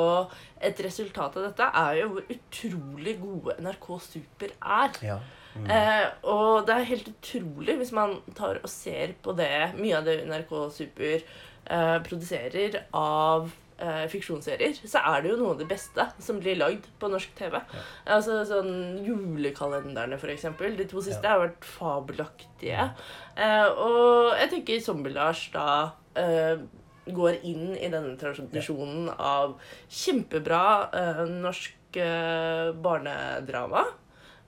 Et 0.61 0.81
resultat 0.85 1.37
av 1.39 1.47
dette 1.47 1.69
er 1.81 2.01
jo 2.01 2.09
hvor 2.15 2.33
utrolig 2.35 3.15
gode 3.21 3.55
NRK 3.61 3.87
Super 4.05 4.57
er. 4.59 4.99
ja. 5.05 5.21
Mm. 5.55 5.65
Eh, 5.75 6.05
og 6.31 6.65
det 6.67 6.75
er 6.77 6.89
helt 6.93 7.09
utrolig 7.11 7.75
hvis 7.81 7.91
man 7.95 8.19
tar 8.37 8.61
og 8.63 8.69
ser 8.71 9.15
på 9.23 9.33
det 9.35 9.73
mye 9.79 9.97
av 9.97 10.05
det 10.07 10.21
NRK 10.29 10.53
Super 10.71 11.17
eh, 11.19 11.97
produserer 12.05 12.77
av 12.95 13.49
eh, 13.81 14.05
fiksjonsserier, 14.11 14.77
så 14.87 15.01
er 15.11 15.21
det 15.25 15.31
jo 15.33 15.39
noe 15.41 15.53
av 15.55 15.59
det 15.59 15.67
beste 15.71 16.05
som 16.23 16.39
blir 16.39 16.55
lagd 16.59 16.85
på 17.01 17.09
norsk 17.11 17.33
TV. 17.37 17.57
Altså 18.05 18.39
sånn 18.47 19.01
Julekalenderne, 19.05 20.19
for 20.21 20.31
eksempel. 20.33 20.77
De 20.79 20.85
to 20.87 21.01
siste 21.03 21.25
Ja. 21.25 21.35
har 21.35 21.43
vært 21.47 21.65
fabelaktige. 21.67 22.91
Eh, 23.35 23.67
og 23.75 24.31
jeg 24.37 24.49
tenker 24.55 24.85
Zombie-Lars 24.85 25.49
da 25.55 25.67
eh, 26.15 26.63
går 27.11 27.41
inn 27.43 27.73
i 27.75 27.89
denne 27.91 28.13
tradisjonen 28.21 29.09
av 29.17 29.57
kjempebra 29.89 30.63
eh, 30.93 31.25
norsk 31.41 31.77
barnedrama. 31.91 33.81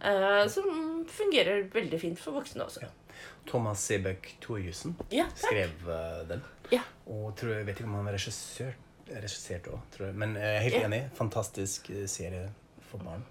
Eh, 0.03 0.47
som 0.51 0.65
fungerer 1.07 1.63
veldig 1.73 1.99
fint 2.01 2.19
for 2.19 2.35
voksne 2.39 2.65
også. 2.65 2.83
Ja. 2.83 2.89
Thomas 3.47 3.79
Sebøk 3.87 4.29
Thorjussen 4.43 4.95
Ja, 5.11 5.25
skrev 5.35 5.71
eh, 5.89 6.23
den. 6.27 6.41
Ja. 6.71 6.81
Og 7.07 7.35
tror 7.39 7.53
jeg 7.57 7.67
vet 7.67 7.79
ikke 7.79 7.87
om 7.91 7.99
han 8.01 8.07
var 8.09 8.17
regissør 8.17 8.73
regissert 9.13 9.67
òg, 9.67 9.79
tror 9.93 10.07
jeg. 10.09 10.15
Men 10.19 10.35
jeg 10.39 10.55
er 10.57 10.63
helt 10.63 10.75
Ja. 10.79 10.87
enig. 10.87 11.01
Fantastisk 11.19 11.89
eh, 11.91 12.05
serie 12.07 12.49
for 12.89 13.03
barn. 13.03 13.23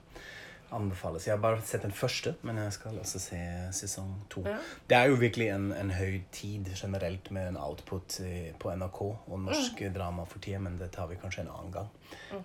Anbefales. 0.73 1.27
Jeg 1.27 1.35
har 1.35 1.41
bare 1.43 1.61
sett 1.69 1.83
den 1.85 1.93
første, 1.93 2.35
men 2.49 2.57
jeg 2.57 2.73
skal 2.73 2.97
også 3.03 3.19
se 3.21 3.39
sesong 3.77 4.15
to. 4.33 4.41
Ja. 4.49 4.55
Det 4.89 4.97
er 4.97 5.11
jo 5.11 5.19
virkelig 5.21 5.51
en, 5.53 5.67
en 5.77 5.91
høy 5.93 6.23
tid 6.33 6.71
generelt 6.77 7.29
med 7.31 7.51
en 7.51 7.59
output 7.61 8.17
på 8.63 8.73
NRK 8.81 9.01
og 9.03 9.35
norsk 9.43 9.83
drama 9.93 10.25
for 10.25 10.41
tida, 10.41 10.63
men 10.65 10.79
det 10.81 10.89
tar 10.97 11.11
vi 11.11 11.19
kanskje 11.21 11.45
en 11.45 11.51
annen 11.53 11.75
gang. 11.75 11.91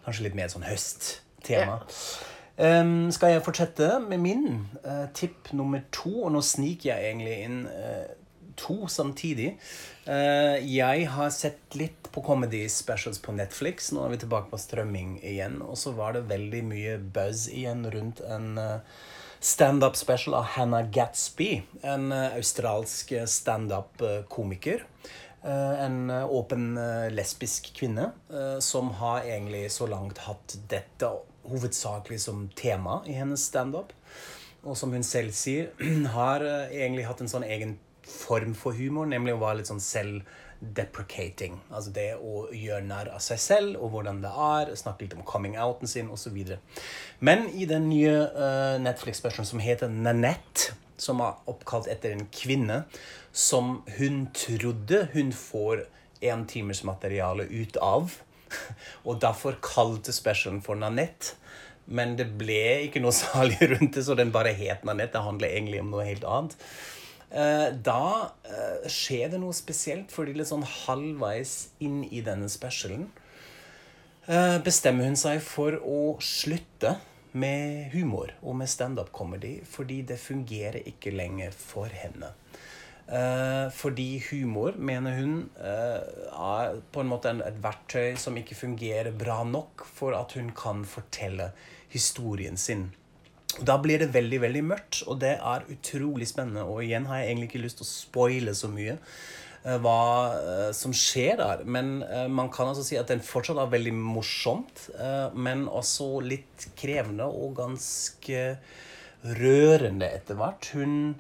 Kanskje 0.03 0.25
litt 0.27 0.36
mer 0.36 0.51
sånn 0.51 0.67
høsttema. 0.67 1.79
Em, 2.58 3.12
skal 3.14 3.36
jeg 3.36 3.44
fortsette 3.46 3.88
med 4.02 4.22
min 4.24 4.48
uh, 4.82 5.06
tipp 5.14 5.52
nummer 5.54 5.84
to? 5.94 6.24
Og 6.26 6.32
nå 6.34 6.42
sniker 6.42 6.90
jeg 6.90 7.12
egentlig 7.12 7.36
inn 7.46 7.60
uh, 7.70 8.08
to 8.58 8.88
samtidig. 8.90 9.52
Uh, 10.08 10.58
jeg 10.66 11.06
har 11.14 11.30
sett 11.36 11.78
litt 11.78 12.10
på 12.10 12.24
comedy 12.26 12.64
specials 12.74 13.22
på 13.22 13.36
Netflix. 13.38 13.92
Nå 13.94 14.02
er 14.08 14.16
vi 14.16 14.24
tilbake 14.26 14.50
på 14.50 14.62
strømming 14.62 15.20
igjen. 15.22 15.62
Og 15.62 15.78
så 15.78 15.94
var 16.00 16.18
det 16.18 16.26
veldig 16.32 16.64
mye 16.72 16.98
buzz 16.98 17.46
igjen 17.54 17.86
rundt 17.94 18.26
en 18.26 18.58
standup 19.38 19.94
special 20.00 20.40
av 20.40 20.50
Hannah 20.56 20.90
Gatsby. 20.90 21.62
En 21.86 22.10
australsk 22.10 23.14
standup-komiker. 23.30 24.82
En 25.46 26.10
åpen 26.10 26.72
lesbisk 27.14 27.70
kvinne 27.78 28.10
som 28.66 28.90
har 28.98 29.30
egentlig 29.30 29.68
så 29.72 29.86
langt 29.88 30.26
hatt 30.26 30.58
dette 30.72 31.12
hovedsakelig 31.48 32.22
som 32.24 32.48
tema 32.56 33.01
i 33.08 33.18
hennes 33.18 33.46
standup. 33.50 33.94
Og 34.68 34.77
som 34.77 34.92
hun 34.92 35.06
selv 35.06 35.36
sier, 35.38 35.72
har 36.18 36.44
eh, 36.46 36.74
egentlig 36.82 37.08
hatt 37.08 37.24
en 37.24 37.32
sånn 37.32 37.48
egen 37.48 37.77
form 38.08 38.56
for 38.56 38.75
humor, 38.77 39.08
nemlig 39.10 39.36
å 39.36 39.42
være 39.42 39.62
litt 39.62 39.70
sånn 39.70 39.84
selv-deprecating. 39.84 41.60
Altså 41.70 41.92
det 41.96 42.08
å 42.16 42.48
gjøre 42.56 42.86
narr 42.88 43.12
av 43.13 43.22
seg 43.24 43.42
selv 43.44 43.82
og 43.82 43.92
hvordan 43.94 44.22
det 44.24 44.32
er, 44.32 44.74
snakke 44.80 45.06
litt 45.06 45.16
om 45.18 45.25
coming 45.27 45.58
outen 45.60 45.92
sin 45.92 46.12
osv. 46.13 46.38
Men 47.20 47.48
i 47.51 47.68
den 47.70 47.89
nye 47.92 48.16
uh, 48.32 48.75
Netflix-specialen 48.82 49.50
som 49.50 49.63
heter 49.63 49.92
Nanette, 49.92 50.75
som 50.98 51.22
er 51.22 51.38
oppkalt 51.51 51.89
etter 51.92 52.16
en 52.16 52.25
kvinne 52.34 52.86
som 53.36 53.82
hun 54.00 54.25
trodde 54.34 55.04
hun 55.13 55.36
får 55.36 55.86
en 56.25 56.48
timers 56.50 56.82
materiale 56.88 57.46
ut 57.51 57.77
av, 57.77 58.16
og 59.08 59.22
derfor 59.24 59.60
kalte 59.63 60.16
specialen 60.16 60.62
for 60.66 60.80
Nanette. 60.80 61.38
Men 61.88 62.18
det 62.20 62.27
ble 62.39 62.88
ikke 62.88 63.01
noe 63.04 63.16
særlig 63.24 63.72
rundt 63.74 63.96
det, 63.96 64.06
så 64.06 64.18
den 64.18 64.34
bare 64.36 64.56
het 64.58 64.86
Nanette. 64.88 65.16
Det 65.16 65.25
handler 65.25 65.54
egentlig 65.54 65.82
om 65.84 65.92
noe 65.94 66.08
helt 66.08 66.27
annet. 66.27 66.58
Eh, 67.30 67.70
Da 67.84 68.01
eh, 68.48 68.88
skjer 68.92 69.34
det 69.34 69.42
noe 69.44 69.56
spesielt, 69.56 70.12
fordi 70.13 70.36
litt 70.38 70.51
sånn 70.51 70.66
halvveis 70.86 71.74
inn 71.84 72.04
i 72.08 72.24
denne 72.24 72.48
specialen 72.51 73.10
eh, 74.27 74.58
bestemmer 74.63 75.08
hun 75.10 75.20
seg 75.20 75.42
for 75.44 75.80
å 75.84 76.18
slutte 76.24 76.96
med 77.38 77.92
humor 77.94 78.32
og 78.42 78.56
med 78.62 78.72
standup-comedy, 78.72 79.60
fordi 79.68 80.01
det 80.08 80.18
fungerer 80.22 80.88
ikke 80.89 81.13
lenger 81.13 81.51
for 81.54 81.92
henne. 81.92 82.32
Eh, 83.08 83.70
fordi 83.72 84.20
humor, 84.30 84.76
mener 84.76 85.16
hun, 85.16 85.50
eh, 85.64 86.02
er 86.36 86.82
på 86.92 87.00
en 87.00 87.08
måte 87.08 87.32
et 87.46 87.62
verktøy 87.64 88.18
som 88.20 88.36
ikke 88.36 88.56
fungerer 88.56 89.16
bra 89.16 89.44
nok 89.48 89.86
for 89.86 90.12
at 90.18 90.34
hun 90.36 90.52
kan 90.52 90.84
fortelle 90.84 91.54
historien 91.90 92.58
sin. 92.58 92.92
Da 93.64 93.78
blir 93.82 94.00
det 94.00 94.12
veldig 94.14 94.42
veldig 94.44 94.64
mørkt, 94.64 95.04
og 95.08 95.22
det 95.22 95.38
er 95.40 95.68
utrolig 95.72 96.28
spennende. 96.28 96.66
Og 96.68 96.84
igjen 96.84 97.08
har 97.08 97.22
jeg 97.22 97.32
egentlig 97.32 97.50
ikke 97.50 97.64
lyst 97.64 97.80
til 97.80 97.88
å 97.88 97.94
spoile 97.94 98.56
så 98.58 98.68
mye 98.68 98.98
eh, 98.98 99.78
hva 99.80 100.02
eh, 100.36 100.72
som 100.76 100.92
skjer 100.92 101.40
der. 101.40 101.64
Men 101.64 102.04
eh, 102.04 102.28
man 102.28 102.52
kan 102.52 102.74
altså 102.74 102.84
si 102.84 103.00
at 103.00 103.08
den 103.08 103.24
fortsatt 103.24 103.62
er 103.64 103.72
veldig 103.72 103.96
morsomt, 103.96 104.90
eh, 105.00 105.32
men 105.34 105.66
også 105.72 106.20
litt 106.28 106.68
krevende 106.76 107.30
og 107.32 107.56
ganske 107.62 108.44
rørende 109.40 110.12
etter 110.12 110.38
hvert. 110.38 110.70
Hun 110.76 111.16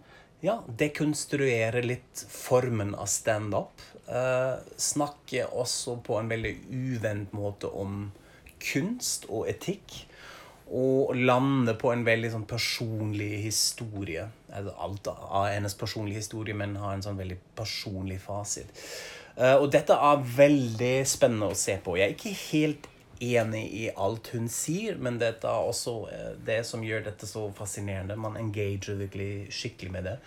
ja, 0.45 0.59
dekonstruere 0.67 1.81
litt 1.85 2.25
formen 2.29 2.95
av 2.95 3.09
standup. 3.11 3.81
Eh, 4.07 4.53
snakker 4.77 5.53
også 5.53 5.97
på 6.05 6.19
en 6.19 6.29
veldig 6.31 6.53
uvent 6.69 7.33
måte 7.35 7.71
om 7.71 8.11
kunst 8.61 9.27
og 9.29 9.49
etikk. 9.51 10.03
Og 10.67 11.15
lander 11.15 11.77
på 11.79 11.93
en 11.93 12.03
veldig 12.03 12.33
sånn 12.33 12.47
personlig 12.47 13.37
historie. 13.45 14.25
Altså 14.51 14.73
alt 14.83 15.07
av 15.13 15.47
hennes 15.47 15.75
personlige 15.79 16.25
historie, 16.25 16.55
men 16.57 16.75
har 16.81 16.97
en 16.97 17.05
sånn 17.05 17.19
veldig 17.19 17.39
personlig 17.55 18.19
fasit. 18.23 18.71
Eh, 19.37 19.55
og 19.55 19.69
dette 19.71 19.95
er 19.95 20.27
veldig 20.37 20.95
spennende 21.07 21.51
å 21.53 21.57
se 21.57 21.77
på. 21.83 21.95
Jeg 21.99 22.11
er 22.11 22.17
ikke 22.17 22.35
helt 22.49 22.89
enig 23.21 23.63
i 23.73 23.85
alt 23.95 24.27
hun 24.33 24.47
sier, 24.51 24.97
men 24.97 25.17
det 25.21 25.29
er 25.43 25.47
også 25.47 25.93
eh, 26.11 26.33
det 26.45 26.59
som 26.65 26.81
gjør 26.85 27.03
dette 27.07 27.27
så 27.29 27.45
fascinerende. 27.57 28.17
Man 28.19 28.37
engager 28.39 28.97
virkelig 28.99 29.47
skikkelig 29.53 29.91
med 29.91 30.03
det. 30.11 30.17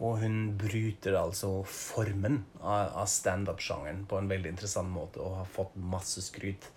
Og 0.00 0.18
hun 0.22 0.56
bryter 0.56 1.16
altså 1.20 1.62
formen 1.68 2.44
av, 2.62 2.92
av 3.02 3.06
standup-sjangeren 3.10 4.06
på 4.08 4.18
en 4.18 4.28
veldig 4.30 4.48
interessant 4.54 4.88
måte 4.90 5.20
og 5.20 5.36
har 5.42 5.50
fått 5.56 5.74
masse 5.76 6.22
skryt 6.24 6.68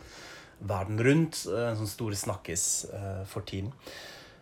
verden 0.60 1.00
rundt. 1.04 1.46
eh, 1.52 1.70
En 1.72 1.78
sånn 1.84 1.88
store 1.92 2.16
snakkis 2.20 2.86
eh, 2.94 3.24
for 3.30 3.42
tiden. 3.48 3.72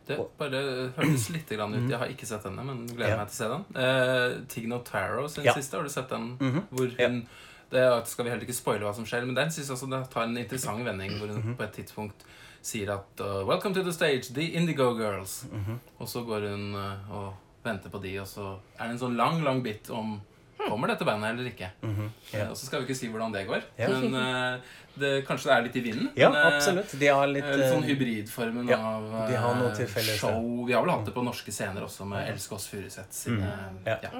Det 0.08 0.18
bare 0.40 0.60
hørtes 0.98 1.30
litt 1.30 1.50
grann 1.54 1.76
ut. 1.78 1.86
Jeg 1.90 2.00
har 2.02 2.10
ikke 2.10 2.26
sett 2.28 2.44
denne, 2.44 2.64
men 2.66 2.88
gleder 2.90 3.14
Ja. 3.14 3.18
meg 3.22 3.30
til 3.30 3.38
å 3.38 3.38
se 3.38 3.50
den. 3.54 3.84
Eh, 3.86 4.40
Tigno 4.50 4.80
Taro 4.84 5.28
sin 5.30 5.46
Ja. 5.46 5.54
siste, 5.54 5.78
har 5.78 5.84
du 5.84 5.90
sett 5.94 6.10
den? 6.10 6.38
Mhm. 6.42 6.64
Hvor 6.74 6.90
hun 6.98 7.28
Det 7.72 8.08
skal 8.08 8.26
vi 8.26 8.32
heller 8.34 8.44
ikke 8.48 8.56
spoile 8.58 8.84
hva 8.84 8.94
som 8.96 9.06
skjer, 9.08 9.26
men 9.26 9.36
den 9.38 9.52
synes 9.52 9.68
jeg 9.70 9.76
også 9.78 9.90
det 9.90 10.02
tar 10.12 10.24
en 10.28 10.38
interessant 10.38 10.84
vending 10.86 11.18
hvor 11.20 11.28
hun 11.32 11.42
Mhm. 11.42 11.56
på 11.58 11.64
et 11.64 11.74
tidspunkt 11.80 12.26
sier 12.62 12.90
at 12.94 13.22
uh, 13.24 13.46
Welcome 13.48 13.74
to 13.74 13.84
the 13.84 13.94
stage, 13.94 14.34
the 14.34 14.50
Indigo 14.54 14.94
Girls. 14.98 15.46
Mhm. 15.52 15.80
Og 16.00 16.08
så 16.08 16.22
går 16.28 16.50
hun 16.52 16.76
uh, 16.76 17.12
og 17.12 17.34
venter 17.64 17.90
på 17.90 18.02
de, 18.02 18.18
og 18.20 18.28
så 18.28 18.58
er 18.80 18.88
det 18.88 18.92
en 18.98 19.00
sånn 19.00 19.16
lang, 19.18 19.42
lang 19.44 19.64
bit 19.64 19.90
om 19.90 20.20
Kommer 20.62 20.88
dette 20.92 21.02
bandet 21.04 21.32
eller 21.32 21.48
ikke? 21.50 21.72
Mhm, 21.82 22.10
ja. 22.34 22.40
Eh, 22.44 22.50
Og 22.52 22.56
så 22.56 22.68
skal 22.68 22.82
vi 22.84 22.86
ikke 22.86 22.96
si 23.00 23.08
hvordan 23.10 23.32
det 23.34 23.48
går. 23.48 23.64
Yeah. 23.80 23.90
Men 23.98 24.14
eh, 24.14 24.60
det, 25.02 25.26
kanskje 25.26 25.48
det 25.50 25.54
er 25.56 25.64
litt 25.66 25.76
i 25.76 25.82
vinden. 25.82 26.10
Ja, 26.16 26.30
men, 26.30 26.38
eh, 26.38 26.56
absolutt. 26.56 26.92
De 27.00 27.08
har 27.08 27.26
litt 27.32 27.44
Eh, 27.50 27.64
sånn 27.72 27.82
eh, 27.82 27.88
hybridformen 27.90 28.70
ja, 28.70 28.78
av 28.78 29.08
de 29.32 29.36
har 29.42 29.56
noe 29.58 29.72
eh, 29.72 29.76
til 29.80 29.88
felles, 29.90 30.22
ja. 30.22 30.30
show. 30.30 30.66
Vi 30.68 30.74
har 30.78 30.84
vel 30.86 30.92
hatt 30.94 31.06
det 31.10 31.16
på 31.16 31.24
norske 31.26 31.50
scener 31.52 31.82
også, 31.82 32.06
med 32.06 32.30
Else 32.30 32.54
oss 32.54 32.68
Furuseth 32.70 33.10
sine 33.10 33.50
ja. 33.88 33.98
ja. 34.04 34.12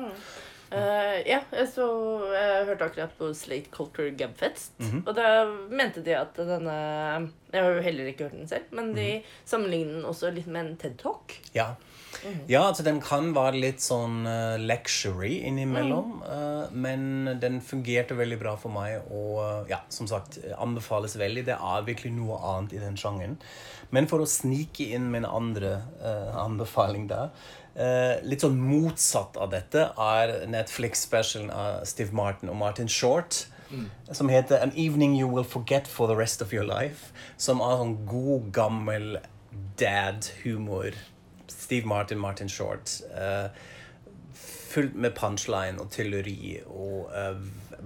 Eh, 0.72 1.18
ja, 1.28 1.42
så, 1.68 1.86
jeg 2.32 2.66
hørte 2.70 2.86
akkurat 2.88 3.14
på 3.20 3.34
Slate 3.36 3.70
Culture 3.74 4.12
Gabfest. 4.16 4.72
Mhm. 4.80 5.04
Og 5.06 5.16
da 5.18 5.46
mente 5.70 6.04
de 6.06 6.16
at 6.16 6.34
denne 6.36 7.32
Jeg 7.52 7.64
har 7.66 7.74
jo 7.76 7.82
heller 7.84 8.06
ikke 8.08 8.30
hørt 8.30 8.38
den 8.40 8.48
selv, 8.48 8.64
men 8.72 8.94
de 8.96 9.18
Mhm. 9.20 9.24
sammenligner 9.46 9.94
den 9.96 10.06
også 10.06 10.34
litt 10.34 10.48
med 10.48 10.66
en 10.66 10.78
TED 10.78 10.98
Talk. 10.98 11.36
Ja. 11.54 11.76
ja, 12.48 12.62
altså 12.62 12.84
den 12.84 13.02
kan 13.02 13.34
være 13.34 13.60
litt 13.60 13.80
sånn 13.80 14.26
uh, 14.26 14.58
lectury 14.58 15.42
innimellom, 15.44 16.22
uh, 16.24 16.70
men 16.72 17.38
den 17.42 17.60
fungerte 17.60 18.16
veldig 18.16 18.40
bra 18.40 18.56
for 18.56 18.70
meg, 18.72 19.02
og 19.12 19.40
eh, 19.66 19.70
ja, 19.72 19.80
som 19.90 20.08
sagt, 20.08 20.38
anbefales 20.58 21.18
veldig. 21.18 21.44
Det 21.46 21.58
er 21.60 21.84
virkelig 21.84 22.14
noe 22.14 22.38
annet 22.40 22.74
i 22.74 22.80
den 22.80 22.96
sjangeren. 22.96 23.38
Men 23.92 24.08
for 24.08 24.20
å 24.20 24.26
snike 24.28 24.94
inn 24.96 25.10
min 25.12 25.26
andre 25.26 25.82
eh, 26.02 26.36
anbefaling 26.40 27.08
der 27.10 27.24
eh, 27.26 27.61
Litt 27.76 28.42
sånn 28.44 28.58
motsatt 28.60 29.38
av 29.40 29.52
dette 29.54 29.86
er 29.98 30.34
Netflix-specialen 30.52 31.50
av 31.56 31.86
Steve 31.88 32.12
Martin 32.14 32.50
og 32.52 32.58
Martin 32.60 32.90
Short. 32.92 33.46
Som 34.12 34.28
heter 34.28 34.60
An 34.62 34.74
Evening 34.76 35.14
You 35.16 35.30
Will 35.32 35.46
Forget 35.48 35.88
For 35.88 36.08
The 36.12 36.16
Rest 36.20 36.42
Of 36.44 36.52
Your 36.54 36.66
Life. 36.68 37.14
Som 37.40 37.62
er 37.64 37.78
sånn 37.80 37.94
god, 38.10 38.50
gammel 38.52 39.22
dad-humor. 39.80 40.92
Steve 41.48 41.86
Martin, 41.88 42.20
Martin 42.20 42.50
Short. 42.50 43.02
eh, 43.16 43.48
fullt 44.72 44.94
med 44.96 45.12
punchline 45.16 45.80
og 45.84 45.90
tylleri 45.92 46.62
og 46.72 47.10
eh, 47.16 47.40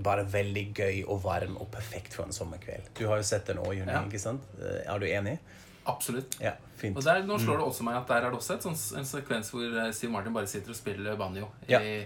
bare 0.05 0.25
veldig 0.29 0.65
gøy 0.77 0.99
og 1.09 1.23
varm 1.23 1.55
og 1.57 1.69
perfekt 1.73 2.13
for 2.13 2.25
en 2.27 2.33
sommerkveld. 2.35 2.91
Du 2.97 3.07
har 3.09 3.17
jo 3.21 3.25
sett 3.25 3.47
den 3.49 3.57
òg, 3.61 3.71
Juni. 3.77 3.91
Ja. 3.91 4.03
ikke 4.05 4.21
sant? 4.21 4.41
Eh, 4.61 4.81
Er 4.93 4.99
du 5.01 5.05
enig? 5.07 5.37
Absolutt. 5.85 6.37
Ja, 6.41 6.55
fint. 6.77 6.97
Og 6.97 7.03
der, 7.05 7.23
nå 7.27 7.37
slår 7.41 7.61
det 7.61 7.65
også 7.69 7.85
meg 7.85 7.99
at 7.99 8.07
der 8.09 8.25
er 8.25 8.33
det 8.33 8.39
også 8.39 8.57
et 8.57 8.65
sånn, 8.65 8.77
en 8.99 9.05
sekvens 9.07 9.51
hvor 9.53 9.65
eh, 9.65 9.91
Steve 9.93 10.11
Martin 10.13 10.33
bare 10.33 10.49
sitter 10.49 10.73
og 10.73 10.77
spiller 10.77 11.17
banjo. 11.19 11.49
Ja. 11.69 11.81
ja. 11.81 12.05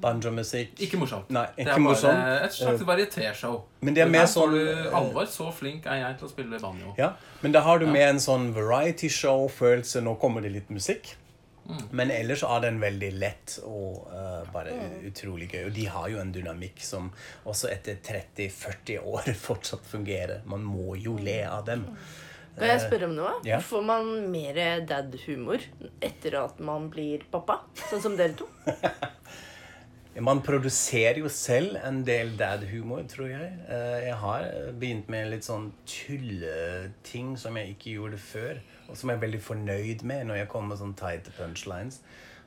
Banjomusikk. 0.00 0.74
ikke 0.84 0.98
morsomt. 1.00 1.30
Nei, 1.32 1.46
det 1.56 1.68
er 1.68 1.72
er 1.72 1.84
bare 1.84 2.24
et 2.44 2.52
slags 2.52 2.82
varieté-show. 2.84 3.62
Men 3.80 3.96
det 3.96 4.02
er 4.04 4.10
mer 4.12 4.26
sånn, 4.28 4.56
alvor. 4.92 5.24
Så 5.30 5.48
flink 5.56 5.86
er 5.88 6.02
jeg 6.02 6.18
til 6.20 6.28
å 6.28 6.32
spille 6.34 6.60
banjo. 6.60 6.92
Ja, 6.98 7.14
men 7.40 7.54
da 7.54 7.62
har 7.64 7.80
du 7.80 7.86
med 7.88 8.04
en 8.10 8.20
sånn 8.20 8.50
variety 8.56 9.08
show-følelse. 9.08 10.02
Nå 10.04 10.18
kommer 10.20 10.44
det 10.44 10.52
litt 10.52 10.74
musikk. 10.74 11.14
Mm. 11.66 11.82
Men 11.98 12.12
ellers 12.14 12.44
er 12.46 12.62
den 12.62 12.78
veldig 12.82 13.10
lett 13.18 13.56
og 13.66 14.06
uh, 14.12 14.44
bare 14.52 14.74
utrolig 15.08 15.48
gøy. 15.50 15.64
Og 15.68 15.74
de 15.76 15.88
har 15.90 16.08
jo 16.12 16.20
en 16.22 16.30
dynamikk 16.34 16.82
som 16.84 17.10
også 17.44 17.70
etter 17.72 17.98
30-40 18.06 19.02
år 19.02 19.32
fortsatt 19.48 19.86
fungerer. 19.90 20.46
Man 20.46 20.66
må 20.66 20.96
jo 21.00 21.16
le 21.18 21.40
av 21.48 21.66
dem. 21.68 21.88
Kan 22.56 22.70
jeg 22.70 22.86
spørre 22.86 23.10
om 23.10 23.16
noe? 23.18 23.32
ja. 23.44 23.58
Får 23.60 23.82
man 23.84 24.06
mer 24.32 24.62
dad-humor 24.88 25.60
etter 26.00 26.38
at 26.40 26.62
man 26.64 26.88
blir 26.92 27.26
pappa? 27.30 27.60
Sånn 27.90 28.00
som 28.04 28.16
dere 28.16 28.32
to? 28.38 28.48
Man 30.22 30.40
produserer 30.40 31.18
jo 31.20 31.28
selv 31.28 31.76
en 31.84 31.98
del 32.06 32.30
dad-humor, 32.38 33.02
tror 33.10 33.28
jeg. 33.28 33.50
Eh, 33.68 34.06
Jeg 34.06 34.14
har 34.22 34.46
begynt 34.80 35.10
med 35.12 35.28
litt 35.34 35.44
sånn 35.44 35.72
tulleting 35.84 37.34
som 37.38 37.56
jeg 37.60 37.74
ikke 37.74 37.92
gjorde 37.98 38.20
før, 38.22 38.62
og 38.88 38.96
som 38.96 39.10
jeg 39.12 39.18
er 39.18 39.24
veldig 39.26 39.42
fornøyd 39.44 40.04
med 40.08 40.24
når 40.30 40.40
jeg 40.42 40.48
kommer 40.52 40.72
med 40.74 40.80
sånn 40.80 40.96
tight 40.98 41.28
punchlines. 41.36 42.00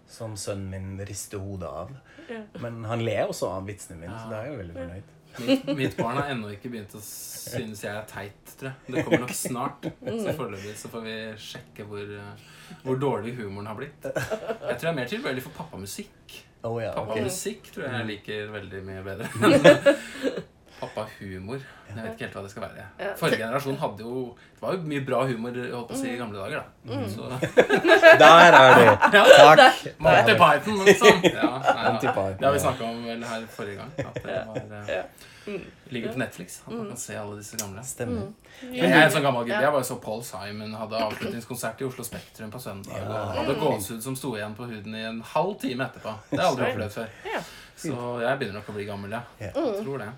Som 0.10 0.34
sønnen 0.42 0.72
min 0.74 1.06
rister 1.06 1.38
hodet 1.38 1.70
av. 1.70 1.92
Ja. 2.32 2.42
Men 2.64 2.80
han 2.90 3.04
ler 3.06 3.28
også 3.30 3.52
av 3.54 3.68
vitsene 3.70 4.00
mine, 4.02 4.18
så 4.18 4.32
da 4.32 4.40
er 4.40 4.48
jeg 4.50 4.56
jo 4.56 4.62
veldig 4.64 4.78
fornøyd. 4.80 5.16
Mitt, 5.46 5.68
mitt 5.78 5.94
barn 6.00 6.18
har 6.18 6.32
ennå 6.34 6.50
ikke 6.56 6.72
begynt 6.74 6.96
å 6.98 7.00
synes 7.06 7.84
jeg 7.86 7.94
er 7.94 8.08
teit, 8.10 8.56
tror 8.58 8.72
jeg. 8.72 8.96
Det 8.96 9.04
kommer 9.06 9.22
nok 9.28 9.36
snart. 9.38 9.86
Så 10.02 10.34
foreløpig 10.40 10.74
så 10.82 10.90
får 10.90 11.06
vi 11.06 11.14
sjekke 11.46 11.86
hvor, 11.86 12.02
eh, 12.02 12.48
hvor 12.82 12.98
dårlig 12.98 13.36
humoren 13.38 13.70
har 13.70 13.78
blitt. 13.78 14.10
Jeg 14.10 14.80
tror 14.82 14.88
jeg 14.88 14.94
er 14.96 14.98
mer 15.04 15.12
tilbøyelig 15.14 15.46
for 15.46 15.60
pappamusikk. 15.62 16.40
Å 16.68 16.72
ja, 16.82 16.92
ok. 16.92 17.14
Pappamusikk 17.14 17.70
tror 17.72 17.86
jeg 17.88 17.96
jeg 17.96 18.08
liker 18.10 18.50
veldig 18.52 18.82
mye 18.88 19.04
bedre. 19.06 19.96
Pappahumor. 20.80 21.60
Jeg 21.90 21.96
vet 21.98 22.12
ikke 22.14 22.26
helt 22.28 22.36
hva 22.38 22.44
det 22.46 22.52
skal 22.54 22.64
være. 22.68 22.84
Ja. 23.00 23.14
Forrige 23.18 23.40
generasjon 23.42 23.78
hadde 23.82 24.04
jo 24.06 24.24
Det 24.54 24.62
var 24.62 24.76
jo 24.76 24.82
mye 24.92 25.06
bra 25.08 25.22
humor 25.26 25.56
holdt 25.56 25.88
på 25.90 25.96
å 25.96 26.00
si, 26.02 26.10
i 26.14 26.18
gamle 26.20 26.38
dager. 26.38 26.62
da 26.86 27.00
Så 27.10 27.30
Der 28.24 28.60
er 28.60 28.76
det! 28.80 29.16
Takk. 29.16 29.90
Monty 30.06 30.36
Python, 30.44 30.84
liksom. 30.86 31.24
Ja, 31.24 31.50
nei, 31.64 31.90
ja. 32.04 32.30
Det 32.38 32.46
har 32.46 32.54
vi 32.54 32.62
snakka 32.68 32.84
om 32.92 33.02
vel 33.08 33.24
her 33.32 33.48
forrige 33.56 33.82
gang. 33.82 33.92
At 34.06 34.22
det 34.24 34.40
var, 34.48 34.86
Ja. 34.88 35.04
eh, 35.48 35.60
ligger 35.90 36.12
på 36.14 36.20
Netflix. 36.22 36.60
At 36.68 36.74
man 36.76 36.88
kan 36.92 36.98
se 37.02 37.16
alle 37.18 37.38
disse 37.40 37.58
gamle. 37.58 37.82
Stemmer. 37.84 38.28
Men 38.62 38.76
Jeg 38.76 38.92
er 38.92 39.06
en 39.08 39.12
sånn 39.16 39.26
gammel 39.26 39.48
gutt. 39.48 39.56
Jeg 39.64 39.72
bare 39.74 39.88
så 39.88 39.98
Paul 40.04 40.22
Simon 40.28 40.76
hadde 40.78 41.00
avslutningskonsert 41.08 41.82
i 41.82 41.88
Oslo 41.90 42.04
Spektrum 42.06 42.52
på 42.54 42.62
søndag. 42.62 43.00
Og 43.02 43.34
hadde 43.40 43.56
gåsehud 43.64 44.04
som 44.06 44.16
sto 44.20 44.36
igjen 44.38 44.54
på 44.58 44.68
huden 44.70 44.96
i 45.00 45.06
en 45.10 45.22
halv 45.34 45.56
time 45.64 45.88
etterpå. 45.90 46.14
Det 46.30 46.38
har 46.38 46.46
jeg 46.46 46.52
aldri 46.54 46.72
opplevd 46.74 46.98
før. 47.00 47.48
Så 47.80 47.96
jeg 48.22 48.40
begynner 48.42 48.60
nok 48.60 48.70
å 48.70 48.76
bli 48.76 48.86
gammel, 48.90 49.14
ja. 49.16 49.22
Ja. 49.40 49.54
Jeg 49.56 49.84
tror 49.86 50.04
det. 50.04 50.10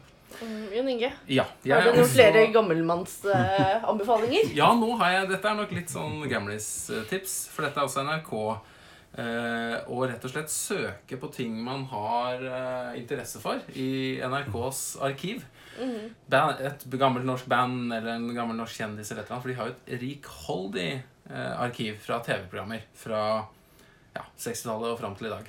Mm, 0.42 0.66
Jon 0.78 0.90
Inge, 0.90 1.12
Ja. 1.28 1.44
har 1.68 1.82
du 1.86 1.92
noen 1.92 2.04
også- 2.06 2.16
flere 2.16 2.46
gammelmannsanbefalinger? 2.54 4.52
Ja, 4.62 4.74
nå 4.78 4.98
har 4.98 5.12
jeg 5.12 5.30
Dette 5.36 5.50
er 5.52 5.56
nok 5.60 5.72
litt 5.76 5.90
sånn 5.92 6.22
gamlis-tips, 6.30 7.48
for 7.54 7.68
dette 7.68 7.78
er 7.82 7.88
også 7.88 8.04
NRK. 8.08 8.34
Uh, 9.12 9.76
og 9.92 10.06
rett 10.08 10.24
og 10.24 10.32
slett 10.32 10.48
søke 10.48 11.18
på 11.20 11.28
ting 11.36 11.52
man 11.66 11.82
har 11.92 12.40
uh, 12.48 12.94
interesse 12.96 13.42
for 13.44 13.60
i 13.76 14.22
NRKs 14.24 14.98
arkiv. 15.04 15.44
Band, 16.32 16.62
et 16.64 16.86
gammelt 17.00 17.26
norsk 17.28 17.48
band 17.52 17.92
eller 17.92 18.14
en 18.16 18.30
gammel 18.36 18.56
norsk 18.56 18.78
kjendis 18.80 19.12
eller 19.12 19.24
et 19.24 19.28
eller 19.28 19.36
annet. 19.36 19.44
For 19.44 19.52
de 19.52 19.58
har 19.60 19.68
jo 19.68 19.76
et 19.76 20.02
rikholdig 20.02 20.90
eh, 21.32 21.54
arkiv 21.64 21.98
fra 22.04 22.20
TV-programmer 22.24 22.84
fra 23.02 23.22
ja, 24.16 24.24
60-tallet 24.38 24.92
og 24.94 25.00
fram 25.00 25.16
til 25.18 25.28
i 25.28 25.34
dag. 25.34 25.48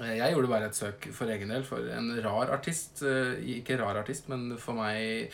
Eh, 0.00 0.16
Jeg 0.18 0.32
gjorde 0.34 0.48
bare 0.52 0.66
et 0.70 0.76
søk 0.78 1.08
for 1.12 1.30
egen 1.32 1.50
del 1.50 1.64
for 1.66 1.78
en 1.94 2.12
rar 2.24 2.52
artist. 2.54 3.02
eh, 3.02 3.38
Ikke 3.58 3.78
rar 3.80 3.96
artist, 3.96 4.28
men 4.28 4.56
for 4.58 4.72
meg 4.78 5.30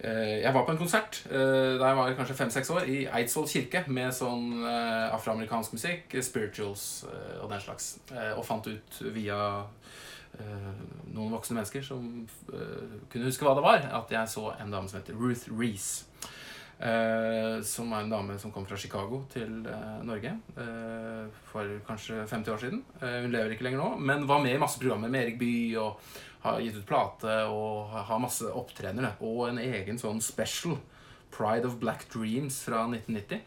eh, 0.00 0.40
Jeg 0.42 0.54
var 0.54 0.64
på 0.64 0.72
en 0.72 0.78
konsert 0.78 1.22
da 1.28 1.88
jeg 1.90 1.96
var 1.98 2.14
kanskje 2.14 2.36
fem-seks 2.38 2.70
år, 2.70 2.86
i 2.86 3.06
Eidsvoll 3.06 3.48
kirke, 3.50 3.84
med 3.88 4.12
sånn 4.14 4.62
afroamerikansk 5.12 5.72
musikk, 5.74 6.14
spirituals 6.22 7.04
og 7.42 7.50
den 7.50 7.60
slags. 7.60 7.98
Og 8.36 8.44
fant 8.46 8.66
ut 8.70 9.00
via 9.14 9.64
noen 11.14 11.32
voksne 11.32 11.56
mennesker 11.58 11.82
som 11.82 12.28
kunne 13.10 13.26
huske 13.26 13.42
hva 13.44 13.56
det 13.58 13.64
var, 13.64 13.88
at 13.98 14.12
jeg 14.14 14.28
så 14.30 14.52
en 14.60 14.70
dame 14.70 14.88
som 14.88 15.00
heter 15.00 15.18
Ruth 15.18 15.48
Reece. 15.50 16.04
Eh, 16.78 17.58
som 17.66 17.90
er 17.90 18.04
en 18.04 18.12
dame 18.12 18.36
som 18.38 18.52
kom 18.54 18.62
fra 18.68 18.76
Chicago 18.78 19.24
til 19.32 19.64
eh, 19.66 19.96
Norge 20.06 20.30
eh, 20.62 21.24
for 21.50 21.72
kanskje 21.88 22.20
50 22.22 22.52
år 22.54 22.60
siden. 22.62 22.84
Hun 23.02 23.32
lever 23.34 23.54
ikke 23.56 23.66
lenger 23.66 23.82
nå, 23.82 23.88
men 23.98 24.28
var 24.30 24.44
med 24.44 24.54
i 24.54 24.60
masse 24.62 24.78
programmer 24.78 25.10
med 25.10 25.24
Erik 25.24 25.40
Bye 25.40 25.80
og 25.82 25.98
har 26.44 26.60
gitt 26.62 26.78
ut 26.78 26.86
plate 26.86 27.34
og 27.50 27.90
har 27.90 28.22
masse 28.22 28.46
opptrenere. 28.46 29.16
Og 29.26 29.48
en 29.48 29.58
egen 29.58 29.98
sånn 29.98 30.22
special, 30.22 30.78
Pride 31.34 31.66
of 31.66 31.80
Black 31.82 32.06
Dreams 32.14 32.62
fra 32.64 32.86
1990. 32.86 33.42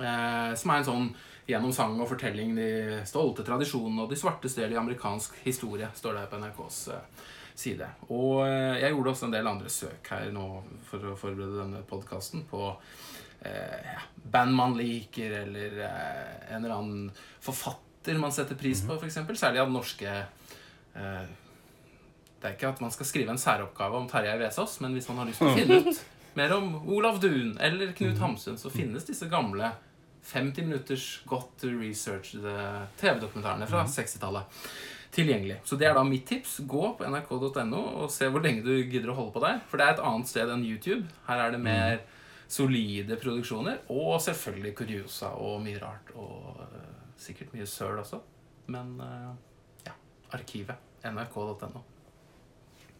eh, 0.00 0.54
som 0.58 0.72
er 0.72 0.80
en 0.80 0.88
sånn 0.88 1.12
gjennom 1.46 1.70
sang 1.76 2.00
og 2.00 2.08
fortelling 2.08 2.56
de 2.56 2.70
stolte 3.06 3.44
tradisjonene 3.44 4.02
og 4.02 4.10
de 4.10 4.16
svartes 4.16 4.56
del 4.56 4.72
i 4.72 4.80
amerikansk 4.80 5.36
historie, 5.44 5.92
står 5.94 6.16
det 6.16 6.28
på 6.32 6.40
NRKs 6.40 6.78
side. 7.54 7.86
Og 8.10 8.42
eh, 8.46 8.80
jeg 8.82 8.94
gjorde 8.94 9.12
også 9.14 9.28
en 9.28 9.34
del 9.34 9.48
andre 9.48 9.70
søk 9.72 10.10
her 10.12 10.30
nå 10.34 10.46
for 10.88 11.12
å 11.12 11.18
forberede 11.18 11.60
denne 11.60 11.82
podkasten 11.86 12.44
på 12.50 12.66
eh, 13.46 13.92
ja, 13.94 14.02
band 14.34 14.56
man 14.56 14.76
liker, 14.78 15.38
eller 15.44 15.78
eh, 15.86 16.34
en 16.50 16.64
eller 16.64 16.76
annen 16.76 17.06
forfatter 17.44 18.18
man 18.20 18.34
setter 18.34 18.58
pris 18.58 18.82
på, 18.84 18.98
f.eks. 18.98 19.20
Særlig 19.38 19.62
av 19.62 19.72
norske 19.72 20.10
eh, 20.10 21.24
Det 22.40 22.50
er 22.50 22.56
ikke 22.58 22.74
at 22.74 22.82
man 22.84 22.92
skal 22.92 23.08
skrive 23.08 23.32
en 23.32 23.40
særoppgave 23.40 24.02
om 24.02 24.10
Terje 24.10 24.34
Vesaas, 24.42 24.80
men 24.84 24.96
hvis 24.96 25.08
man 25.08 25.22
har 25.22 25.30
lyst 25.30 25.42
til 25.42 25.52
å 25.52 25.56
finne 25.56 25.80
ut 25.86 26.04
mer 26.38 26.56
om 26.56 26.74
Olav 26.90 27.22
Duun 27.22 27.54
eller 27.62 27.94
Knut 27.96 28.18
Hamsun, 28.20 28.58
så 28.60 28.72
finnes 28.72 29.06
disse 29.06 29.30
gamle 29.30 29.70
50 30.24 30.66
minutters 30.66 31.06
godt 31.28 31.66
researchede 31.68 32.56
TV-dokumentarene 33.00 33.68
fra 33.68 33.84
60-tallet 33.88 34.60
tilgjengelig. 35.14 35.60
Så 35.66 35.78
det 35.80 35.88
er 35.88 35.96
da 35.96 36.04
mitt 36.06 36.26
tips. 36.28 36.58
Gå 36.68 36.90
på 36.98 37.08
nrk.no 37.08 37.80
og 38.02 38.12
se 38.12 38.28
hvor 38.32 38.44
lenge 38.44 38.64
du 38.66 38.72
gidder 38.82 39.12
å 39.12 39.16
holde 39.18 39.34
på 39.36 39.42
der. 39.44 39.62
For 39.70 39.80
det 39.80 39.86
er 39.86 39.96
et 39.96 40.04
annet 40.10 40.30
sted 40.30 40.52
enn 40.52 40.66
YouTube. 40.66 41.08
Her 41.28 41.46
er 41.46 41.54
det 41.54 41.62
mer 41.64 42.02
solide 42.50 43.18
produksjoner. 43.22 43.82
Og 43.94 44.16
selvfølgelig 44.24 44.76
kuriosa 44.82 45.34
og 45.40 45.58
mye 45.64 45.80
rart. 45.82 46.14
Og 46.18 46.62
uh, 46.62 47.02
sikkert 47.20 47.54
mye 47.56 47.68
søl 47.70 47.98
også. 48.02 48.20
Men 48.74 48.96
uh, 49.00 49.34
ja. 49.86 49.96
Arkivet. 50.36 50.80
nrk.no. 51.04 51.84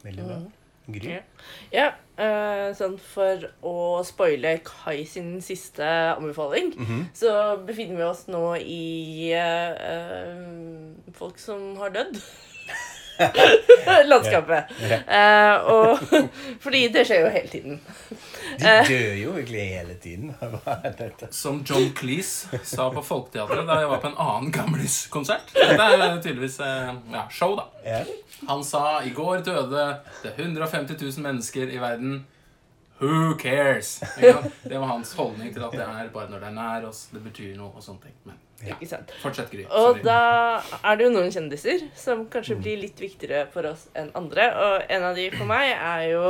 Veldig 0.04 0.28
bra. 0.28 0.42
Gry? 0.86 1.14
Ja. 1.14 1.20
Ja, 1.72 1.86
eh, 2.20 2.70
sånn 2.76 2.98
for 3.00 3.46
å 3.64 4.02
spoile 4.04 4.58
Kai 4.66 5.04
sin 5.08 5.40
siste 5.44 5.86
anbefaling, 6.14 6.74
så 7.16 7.56
befinner 7.64 7.96
vi 7.96 8.04
oss 8.06 8.26
nå 8.28 8.42
i 8.60 9.32
uh, 9.32 10.92
folk 11.16 11.40
som 11.40 11.76
har 11.80 11.94
dødd. 11.94 12.20
Landskapet. 14.10 14.72
Eh, 15.08 15.54
og 15.70 15.98
fordi 16.64 16.88
det 16.94 17.06
skjer 17.08 17.24
jo 17.24 17.30
hele 17.34 17.48
tiden. 17.48 17.80
De 18.60 18.74
dør 18.88 19.14
jo 19.18 19.32
egentlig 19.38 19.64
hele 19.70 19.96
tiden. 20.02 20.34
Hva 20.64 20.76
er 20.84 20.96
dette? 20.98 21.30
Som 21.34 21.62
John 21.66 21.90
Cleese 21.96 22.60
sa 22.66 22.90
på 22.94 23.02
Folketeatret 23.04 23.66
da 23.68 23.80
jeg 23.82 23.90
var 23.92 24.02
på 24.02 24.12
en 24.12 24.20
annen 24.26 24.52
gamliskonsert. 24.54 25.54
Dette 25.56 25.88
er 25.88 26.20
tydeligvis 26.20 26.60
eh, 26.64 26.92
ja, 27.14 27.26
show, 27.32 27.56
da. 27.58 28.04
Han 28.48 28.64
sa 28.66 29.00
i 29.04 29.12
går 29.14 29.44
døde 29.46 29.88
det 30.22 30.34
150 30.36 30.96
000 31.00 31.24
mennesker 31.24 31.72
i 31.72 31.80
verden. 31.82 32.24
Who 33.00 33.34
cares? 33.40 34.00
Det 34.16 34.78
var 34.78 34.86
hans 34.86 35.12
holdning 35.18 35.50
til 35.54 35.64
at 35.66 35.72
det 35.74 35.82
er 35.82 36.10
bare 36.14 36.30
når 36.30 36.44
det 36.44 36.50
er 36.52 36.56
nær 36.56 36.88
oss, 36.88 37.08
det 37.12 37.24
betyr 37.24 37.56
noe 37.58 37.74
og 37.74 37.82
sånne 37.82 38.06
ting. 38.06 38.14
Men 38.28 38.38
Ikke 38.62 38.88
sant? 38.88 39.10
fortsett, 39.20 39.50
Gry. 39.52 39.64
Og 39.68 39.98
Sorry. 39.98 40.04
da 40.06 40.82
er 40.84 40.96
det 40.96 41.06
jo 41.06 41.14
noen 41.14 41.32
kjendiser 41.34 41.86
som 41.98 42.26
kanskje 42.32 42.56
blir 42.60 42.80
litt 42.80 43.00
viktigere 43.00 43.46
for 43.52 43.66
oss 43.68 43.88
enn 43.98 44.12
andre. 44.16 44.46
Og 44.54 44.94
en 44.94 45.08
av 45.10 45.18
de 45.18 45.28
for 45.34 45.48
meg 45.50 45.72
er 45.74 46.06
jo 46.14 46.24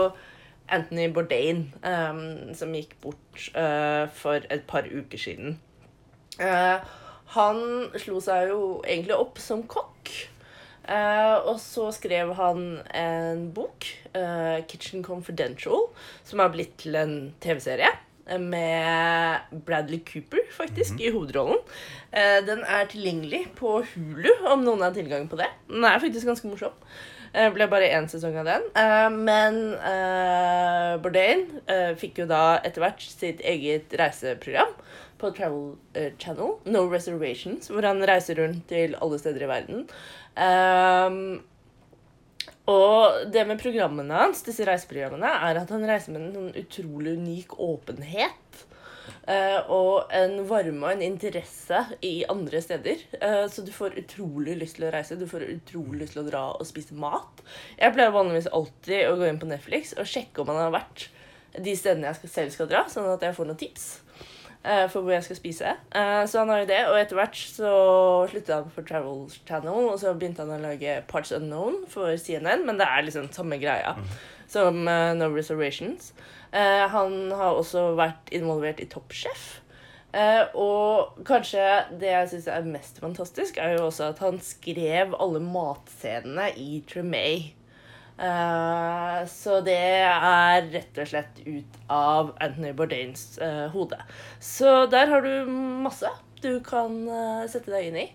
Anthony 0.73 1.11
Bourdain, 1.13 1.67
um, 1.85 2.55
som 2.57 2.75
gikk 2.75 2.97
bort 3.05 3.49
uh, 3.55 4.09
for 4.17 4.47
et 4.51 4.65
par 4.67 4.89
uker 4.89 5.21
siden. 5.21 5.59
Uh, 6.41 6.81
han 7.37 7.61
slo 8.01 8.21
seg 8.25 8.49
jo 8.51 8.63
egentlig 8.87 9.19
opp 9.19 9.43
som 9.43 9.67
kokk. 9.69 10.13
Uh, 10.85 11.41
og 11.49 11.57
så 11.63 11.89
skrev 11.97 12.35
han 12.37 12.65
en 12.93 13.47
bok, 13.57 13.87
uh, 14.17 14.61
'Kitchen 14.69 15.05
Confidential', 15.05 15.89
som 16.25 16.43
har 16.43 16.53
blitt 16.53 16.77
til 16.79 16.97
en 17.01 17.35
TV-serie. 17.41 17.89
Med 18.41 19.59
Bradley 19.67 20.01
Cooper, 20.01 20.41
faktisk, 20.57 20.97
i 21.01 21.11
hovedrollen. 21.13 21.59
Uh, 22.09 22.41
den 22.47 22.63
er 22.65 22.89
tilgjengelig 22.89 23.43
på 23.59 23.83
Hulu, 23.91 24.31
om 24.49 24.65
noen 24.65 24.85
har 24.87 24.95
tilgang 24.97 25.29
på 25.29 25.37
det. 25.41 25.51
Den 25.69 25.85
er 25.85 26.01
faktisk 26.01 26.31
ganske 26.31 26.49
morsom. 26.49 26.73
Det 27.35 27.49
ble 27.57 27.67
bare 27.67 27.91
én 27.91 28.07
sesong 28.09 28.37
av 28.41 28.47
den. 28.47 28.67
Uh, 28.79 29.11
men 29.13 29.61
Bourdain 31.03 31.49
fikk 32.01 32.23
jo 32.23 32.29
da 32.31 32.61
etter 32.63 32.85
hvert 32.85 33.03
sitt 33.03 33.43
eget 33.45 33.93
reiseprogram 33.99 34.73
på 35.19 35.33
Travel 35.35 35.75
Channel, 36.23 36.57
No 36.71 36.87
Reservations, 36.89 37.69
hvor 37.69 37.85
han 37.85 38.01
reiser 38.07 38.39
rundt 38.41 38.69
til 38.71 38.95
alle 39.03 39.19
steder 39.21 39.45
i 39.45 39.51
verden. 39.51 39.85
Og 42.71 43.27
det 43.29 43.43
med 43.45 43.61
programmene 43.61 44.23
hans, 44.23 44.41
disse 44.47 44.65
reiseprogrammene, 44.65 45.29
er 45.49 45.59
at 45.61 45.73
han 45.75 45.85
reiser 45.85 46.15
med 46.15 46.23
en 46.23 46.37
sånn 46.39 46.63
utrolig 46.63 47.19
unik 47.19 47.59
åpenhet. 47.61 48.65
eh, 49.29 49.61
og 49.73 50.13
en 50.13 50.47
varme 50.49 50.85
og 50.85 50.93
en 50.93 51.03
interesse 51.05 51.79
i 52.05 52.25
andre 52.29 52.61
steder. 52.61 53.05
Eh, 53.21 53.45
så 53.49 53.65
du 53.65 53.73
får 53.73 53.99
utrolig 54.01 54.57
lyst 54.61 54.77
til 54.77 54.89
å 54.89 54.93
reise. 54.93 55.17
Du 55.17 55.27
får 55.29 55.47
utrolig 55.49 56.01
lyst 56.03 56.17
til 56.17 56.25
å 56.25 56.29
dra 56.29 56.45
og 56.57 56.67
spise 56.69 56.97
mat. 56.97 57.45
Jeg 57.79 57.93
pleier 57.97 58.13
vanligvis 58.13 58.49
alltid 58.53 59.09
å 59.09 59.17
gå 59.21 59.29
inn 59.29 59.41
på 59.41 59.49
Netflix 59.49 59.93
og 59.97 60.09
sjekke 60.09 60.41
om 60.41 60.53
han 60.53 60.63
har 60.67 60.75
vært 60.77 61.09
de 61.55 61.77
stedene 61.77 62.11
jeg 62.11 62.33
selv 62.33 62.51
skal 62.51 62.69
dra, 62.69 62.85
sånn 62.91 63.07
at 63.13 63.23
jeg 63.23 63.37
får 63.37 63.49
noen 63.49 63.61
tips. 63.61 64.04
Eh, 64.65 64.85
for 64.91 65.05
hvor 65.05 65.15
jeg 65.15 65.25
skal 65.27 65.39
spise. 65.39 65.73
Eh, 65.95 66.23
så 66.29 66.43
han 66.43 66.53
har 66.53 66.63
jo 66.63 66.69
det, 66.71 66.81
og 66.91 66.99
etter 67.01 67.19
hvert 67.19 67.39
så 67.39 67.73
sluttet 68.31 68.55
han 68.55 68.71
for 68.75 68.87
Travel 68.89 69.25
Channel, 69.35 69.91
og 69.93 69.99
så 70.01 70.15
begynte 70.15 70.45
han 70.45 70.55
å 70.57 70.63
lage 70.63 71.01
Parts 71.11 71.35
Unknown 71.37 71.83
for 71.91 72.15
CNN, 72.21 72.65
men 72.67 72.81
det 72.81 72.89
er 72.89 73.07
liksom 73.07 73.31
samme 73.35 73.61
greia 73.63 73.97
som 74.51 74.87
eh, 74.89 75.11
No 75.19 75.31
Reservations. 75.35 76.13
Han 76.55 77.33
har 77.35 77.57
også 77.59 77.97
vært 77.99 78.29
involvert 78.31 78.79
i 78.79 78.87
Top 78.87 79.11
Chef. 79.11 79.57
Og 80.55 81.17
kanskje 81.27 81.65
det 81.99 82.13
jeg 82.13 82.29
syns 82.31 82.47
er 82.47 82.69
mest 82.69 83.01
fantastisk, 83.03 83.59
er 83.59 83.75
jo 83.75 83.89
også 83.89 84.13
at 84.13 84.23
han 84.23 84.39
skrev 84.39 85.17
alle 85.19 85.43
matscenene 85.43 86.53
i 86.55 86.79
Tremay. 86.87 87.49
Eh, 88.15 89.27
så 89.27 89.59
det 89.67 89.75
er 90.07 90.69
rett 90.71 91.01
og 91.03 91.09
slett 91.11 91.41
ut 91.43 91.79
av 91.91 92.31
Anthony 92.43 92.71
Bourdains 92.77 93.35
uh, 93.43 93.67
hode. 93.75 93.99
Så 94.39 94.85
der 94.93 95.11
har 95.11 95.25
du 95.25 95.51
masse 95.85 96.11
du 96.45 96.61
kan 96.63 97.01
uh, 97.09 97.43
sette 97.51 97.73
deg 97.73 97.89
inn 97.89 97.99
i, 98.05 98.07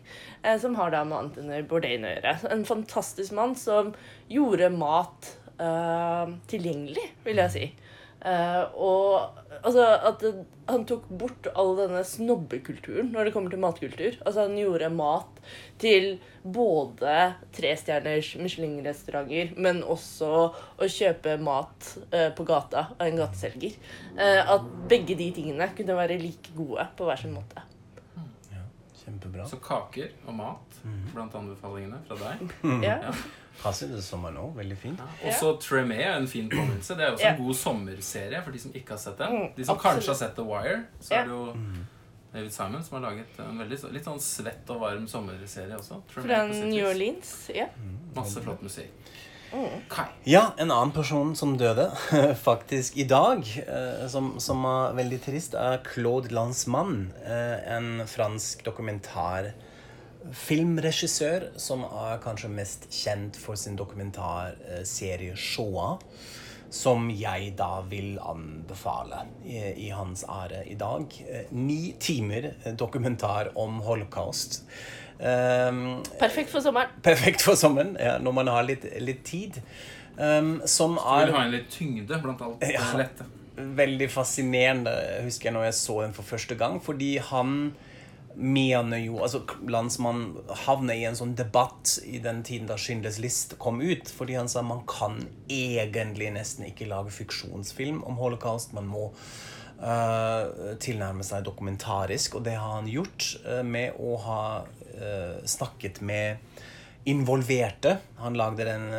som 0.61 0.77
har 0.77 0.93
da 0.93 1.01
med 1.07 1.17
Anthony 1.17 1.59
Bourdain 1.67 2.05
å 2.05 2.13
gjøre. 2.13 2.35
En 2.53 2.65
fantastisk 2.67 3.35
mann 3.35 3.57
som 3.59 3.93
gjorde 4.31 4.71
mat 4.71 5.35
tilgjengelig, 6.47 7.01
vil 7.25 7.41
jeg 7.41 7.51
si. 7.51 7.65
Og 8.79 9.41
altså 9.57 9.83
at 10.07 10.23
han 10.69 10.85
tok 10.89 11.07
bort 11.09 11.47
all 11.57 11.73
denne 11.79 12.01
snobbekulturen 12.05 13.09
når 13.13 13.27
det 13.27 13.33
kommer 13.35 13.53
til 13.53 13.61
matkultur. 13.63 14.17
Altså 14.25 14.45
Han 14.45 14.57
gjorde 14.59 14.89
mat 14.93 15.39
til 15.81 16.19
både 16.43 17.15
trestjerners 17.55 18.31
Michelin-restauranter, 18.39 19.55
men 19.57 19.81
også 19.83 20.29
å 20.79 20.89
kjøpe 20.89 21.35
mat 21.41 21.89
eh, 22.11 22.29
på 22.37 22.45
gata 22.47 22.87
av 22.97 23.07
en 23.07 23.19
gateselger. 23.19 23.75
Eh, 24.17 24.41
at 24.43 24.69
begge 24.91 25.17
de 25.19 25.31
tingene 25.35 25.69
kunne 25.77 25.97
være 25.99 26.19
like 26.21 26.55
gode 26.57 26.85
på 26.97 27.09
hver 27.09 27.21
sin 27.23 27.35
måte. 27.35 27.65
Ja, 28.53 28.63
Kjempebra. 29.03 29.49
Så 29.49 29.59
kaker 29.63 30.13
og 30.27 30.37
mat 30.37 30.81
blant 31.13 31.35
anbefalingene 31.35 31.99
fra 32.07 32.17
deg. 32.23 32.49
Ja. 32.85 32.99
Ja. 33.09 33.13
Passer 33.63 33.87
det 33.91 34.01
sommer 34.05 34.31
nå? 34.31 34.53
Veldig 34.55 34.77
fint. 34.79 34.99
Og 35.25 35.33
så 35.35 35.49
Tremé 35.59 35.97
er 35.99 36.13
en 36.17 36.27
fin 36.27 36.47
påminnelse. 36.49 36.95
Det 36.95 37.05
er 37.05 37.11
også 37.15 37.23
Ja. 37.25 37.33
en 37.35 37.43
god 37.45 37.55
sommerserie 37.55 38.41
for 38.43 38.51
de 38.51 38.59
som 38.59 38.71
ikke 38.71 38.89
har 38.95 38.97
sett 38.97 39.17
den. 39.17 39.31
Mm, 39.35 39.55
De 39.55 39.65
som 39.65 39.75
absolutt. 39.75 39.95
kanskje 39.95 40.07
har 40.07 40.15
sett 40.15 40.35
The 40.35 40.43
Wire, 40.43 40.83
så 41.01 41.11
Ja. 41.11 41.21
er 41.21 41.23
det 41.25 41.31
jo 41.31 41.55
David 42.33 42.53
Simon 42.53 42.83
som 42.83 43.01
har 43.03 43.11
laget 43.11 43.39
en 43.39 43.57
veldig 43.57 43.91
litt 43.93 44.05
sånn 44.05 44.19
svett 44.21 44.69
og 44.69 44.79
varm 44.81 45.07
sommerserie 45.07 45.75
også. 45.75 46.01
Tremé 46.13 46.27
Fra 46.27 46.47
New. 46.47 46.85
Orleans. 46.87 47.49
Ja. 47.53 47.65
Masse 48.15 48.39
flott 48.41 48.61
musikk. 48.61 48.91
Mm. 49.51 49.81
Kai. 49.89 50.05
Ja, 50.25 50.51
en 50.59 50.69
annen 50.69 50.91
person 50.93 51.35
som 51.35 51.57
døde 51.57 51.89
faktisk 52.37 52.97
i 52.97 53.03
dag, 53.03 53.39
eh, 53.67 54.07
som, 54.07 54.39
som 54.39 54.63
er 54.63 54.93
veldig 54.93 55.19
trist, 55.23 55.55
er 55.55 55.79
Claude 55.83 56.29
Lanzmann. 56.29 57.11
eh, 57.25 57.75
En 57.75 58.05
fransk 58.05 58.63
dokumentarfilmregissør 60.19 61.45
som 61.59 61.83
er 61.85 62.19
kanskje 62.23 62.49
mest 62.51 62.87
kjent 62.91 63.37
for 63.39 63.55
sin 63.55 63.75
dokumentarserie 63.79 65.35
Shoah. 65.37 65.99
Som 66.69 67.07
jeg 67.09 67.55
da 67.57 67.79
vil 67.89 68.19
anbefale 68.21 69.23
i, 69.43 69.87
i 69.87 69.89
hans 69.89 70.21
ære 70.29 70.59
i 70.69 70.75
dag. 70.77 71.01
Eh, 71.27 71.47
Ni 71.51 71.95
timer 71.99 72.51
dokumentar 72.77 73.49
om 73.57 73.79
holocaust. 73.81 74.61
Um, 75.19 76.03
Perfekt 76.19 76.49
for 76.51 76.61
sommeren. 76.61 76.89
perfekt 77.03 77.41
for 77.41 77.55
sommeren 77.59 77.97
ja, 77.99 78.19
når 78.19 78.31
man 78.37 78.47
har 78.47 78.63
litt, 78.63 78.85
litt 79.01 79.23
tid. 79.25 79.57
Um, 80.19 80.61
som 80.65 80.97
er 81.01 81.25
vil 81.25 81.35
ha 81.35 81.41
en 81.47 81.51
litt 81.57 81.71
tyngde 81.73 82.21
blant 82.21 82.41
alt 82.41 82.59
det 82.61 82.73
Ja. 82.75 82.85
lette. 82.97 83.25
veldig 83.57 84.07
fascinerende, 84.11 84.93
husker 85.25 85.49
jeg 85.49 85.53
når 85.57 85.63
jeg 85.65 85.73
så 85.73 86.01
den 86.03 86.13
for 86.13 86.23
første 86.23 86.55
gang. 86.55 86.77
Fordi 86.81 87.17
han 87.17 87.73
mener 88.35 89.01
jo 89.01 89.19
Altså, 89.23 89.41
Landsmannen 89.67 90.37
havner 90.65 90.97
i 90.97 91.05
en 91.09 91.17
sånn 91.17 91.35
debatt 91.37 91.97
i 92.05 92.21
den 92.23 92.41
tiden 92.47 92.69
da 92.69 92.77
Schindlers 92.79 93.19
list 93.21 93.57
kom 93.61 93.81
ut. 93.81 94.09
Fordi 94.13 94.37
han 94.39 94.49
sa 94.51 94.63
man 94.65 94.85
kan 94.89 95.21
egentlig 95.49 96.31
nesten 96.35 96.67
ikke 96.69 96.89
lage 96.89 97.13
fiksjonsfilm 97.15 98.03
om 98.07 98.19
holocaust. 98.21 98.73
Man 98.77 98.89
må 98.89 99.09
uh, 99.09 100.75
tilnærme 100.81 101.25
seg 101.25 101.45
dokumentarisk, 101.47 102.39
og 102.39 102.47
det 102.47 102.57
har 102.59 102.79
han 102.79 102.89
gjort 102.91 103.31
uh, 103.45 103.63
med 103.65 103.99
å 103.99 104.17
ha 104.25 104.41
uh, 104.63 105.39
snakket 105.47 106.03
med 106.05 106.61
involverte. 107.09 107.95
Han 108.19 108.35
lagde 108.37 108.67
den 108.67 108.89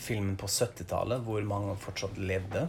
filmen 0.00 0.38
på 0.40 0.48
70-tallet 0.50 1.20
hvor 1.22 1.44
mange 1.46 1.76
fortsatt 1.78 2.16
levde. 2.18 2.64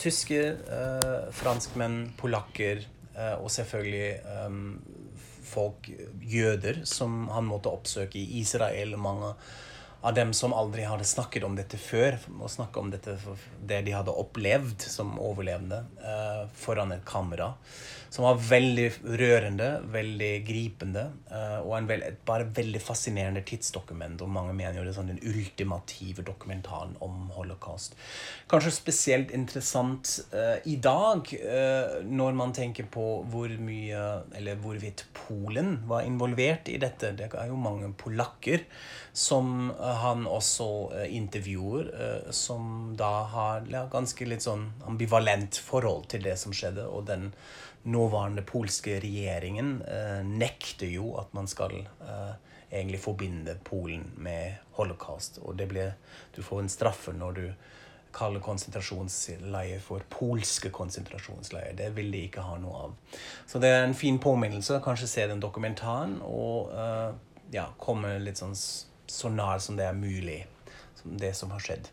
Tysker, 0.00 0.54
eh, 0.70 1.18
franskmenn, 1.34 1.98
polakker 2.16 2.86
og 3.40 3.50
selvfølgelig 3.52 4.10
eh, 4.20 4.60
folk, 5.50 5.90
jøder, 6.22 6.84
som 6.84 7.26
han 7.34 7.48
måtte 7.48 7.72
oppsøke 7.72 8.20
i 8.20 8.40
Israel. 8.40 8.96
Mange 9.00 9.34
av 10.00 10.14
dem 10.16 10.32
som 10.36 10.54
aldri 10.56 10.86
hadde 10.88 11.04
snakket 11.04 11.44
om 11.44 11.56
dette 11.58 11.78
før, 11.80 12.16
og 12.38 12.52
snakke 12.52 12.80
om 12.80 12.92
dette 12.92 13.18
det 13.68 13.82
de 13.84 13.96
hadde 13.96 14.14
opplevd 14.22 14.86
som 14.88 15.18
overlevende, 15.20 15.82
eh, 16.00 16.44
foran 16.56 16.96
et 16.96 17.04
kamera. 17.08 17.52
Som 18.10 18.24
var 18.26 18.40
veldig 18.42 18.88
rørende, 19.20 19.68
veldig 19.92 20.30
gripende, 20.42 21.04
eh, 21.30 21.58
og 21.62 21.76
en 21.76 21.86
veld, 21.86 22.02
et 22.02 22.16
bare 22.26 22.48
veldig 22.56 22.80
fascinerende 22.82 23.44
tidsdokument. 23.46 24.24
Og 24.24 24.32
mange 24.34 24.54
mener 24.58 24.80
jo 24.80 24.86
det 24.86 24.90
er 24.90 24.96
sånn 24.96 25.12
den 25.12 25.22
ultimative 25.30 26.24
dokumentaren 26.26 26.96
om 27.06 27.28
holocaust. 27.36 27.94
Kanskje 28.50 28.72
spesielt 28.74 29.30
interessant 29.36 30.16
uh, 30.34 30.58
i 30.66 30.74
dag, 30.82 31.30
uh, 31.38 32.00
når 32.02 32.34
man 32.40 32.54
tenker 32.56 32.90
på 32.90 33.06
hvor 33.30 33.54
mye, 33.62 34.02
eller 34.34 34.58
hvorvidt 34.58 35.06
Polen 35.14 35.76
var 35.86 36.02
involvert 36.02 36.66
i 36.72 36.80
dette. 36.82 37.12
Det 37.14 37.30
er 37.30 37.52
jo 37.52 37.60
mange 37.62 37.92
polakker 37.94 38.66
som 39.14 39.70
han 40.02 40.26
også 40.26 40.68
uh, 40.96 41.06
intervjuer, 41.06 41.94
som 42.34 42.92
da 42.98 43.14
har 43.30 43.70
ja, 43.70 43.86
ganske 43.90 44.26
litt 44.26 44.42
sånn 44.42 44.66
ambivalent 44.90 45.62
forhold 45.62 46.10
til 46.10 46.26
det 46.26 46.34
som 46.40 46.54
skjedde, 46.56 46.90
og 46.90 47.06
den 47.06 47.30
nåværende 48.00 48.42
polske 48.46 48.98
regjeringen 49.00 49.82
eh, 49.82 50.22
nekter 50.26 50.88
jo 50.90 51.14
at 51.20 51.32
man 51.36 51.48
skal 51.50 51.76
eh, 51.84 52.32
egentlig 52.70 53.00
forbinde 53.00 53.58
Polen 53.64 54.12
med 54.16 54.54
holocaust. 54.78 55.38
Og 55.42 55.58
det 55.58 55.68
ble, 55.68 55.92
du 56.36 56.42
får 56.42 56.64
en 56.64 56.72
straffe 56.72 57.12
når 57.12 57.32
du 57.32 57.44
kaller 58.14 58.42
konsentrasjonsleir 58.42 59.78
for 59.84 60.02
polske 60.10 60.70
konsentrasjonsleier. 60.74 61.76
Det 61.78 61.90
vil 61.96 62.10
de 62.12 62.24
ikke 62.26 62.42
ha 62.42 62.56
noe 62.58 62.86
av. 62.86 62.96
Så 63.46 63.62
det 63.62 63.70
er 63.70 63.84
en 63.84 63.94
fin 63.94 64.18
påminnelse. 64.18 64.80
Kanskje 64.84 65.10
se 65.10 65.26
den 65.30 65.42
dokumentaren 65.42 66.18
og 66.26 66.72
eh, 66.74 67.10
ja, 67.54 67.68
komme 67.78 68.16
litt 68.22 68.40
sånn 68.40 68.56
så 69.10 69.30
nær 69.30 69.58
som 69.62 69.78
det 69.78 69.88
er 69.90 69.96
mulig, 69.96 70.44
som 70.98 71.16
det 71.18 71.34
som 71.38 71.50
har 71.54 71.62
skjedd. 71.62 71.90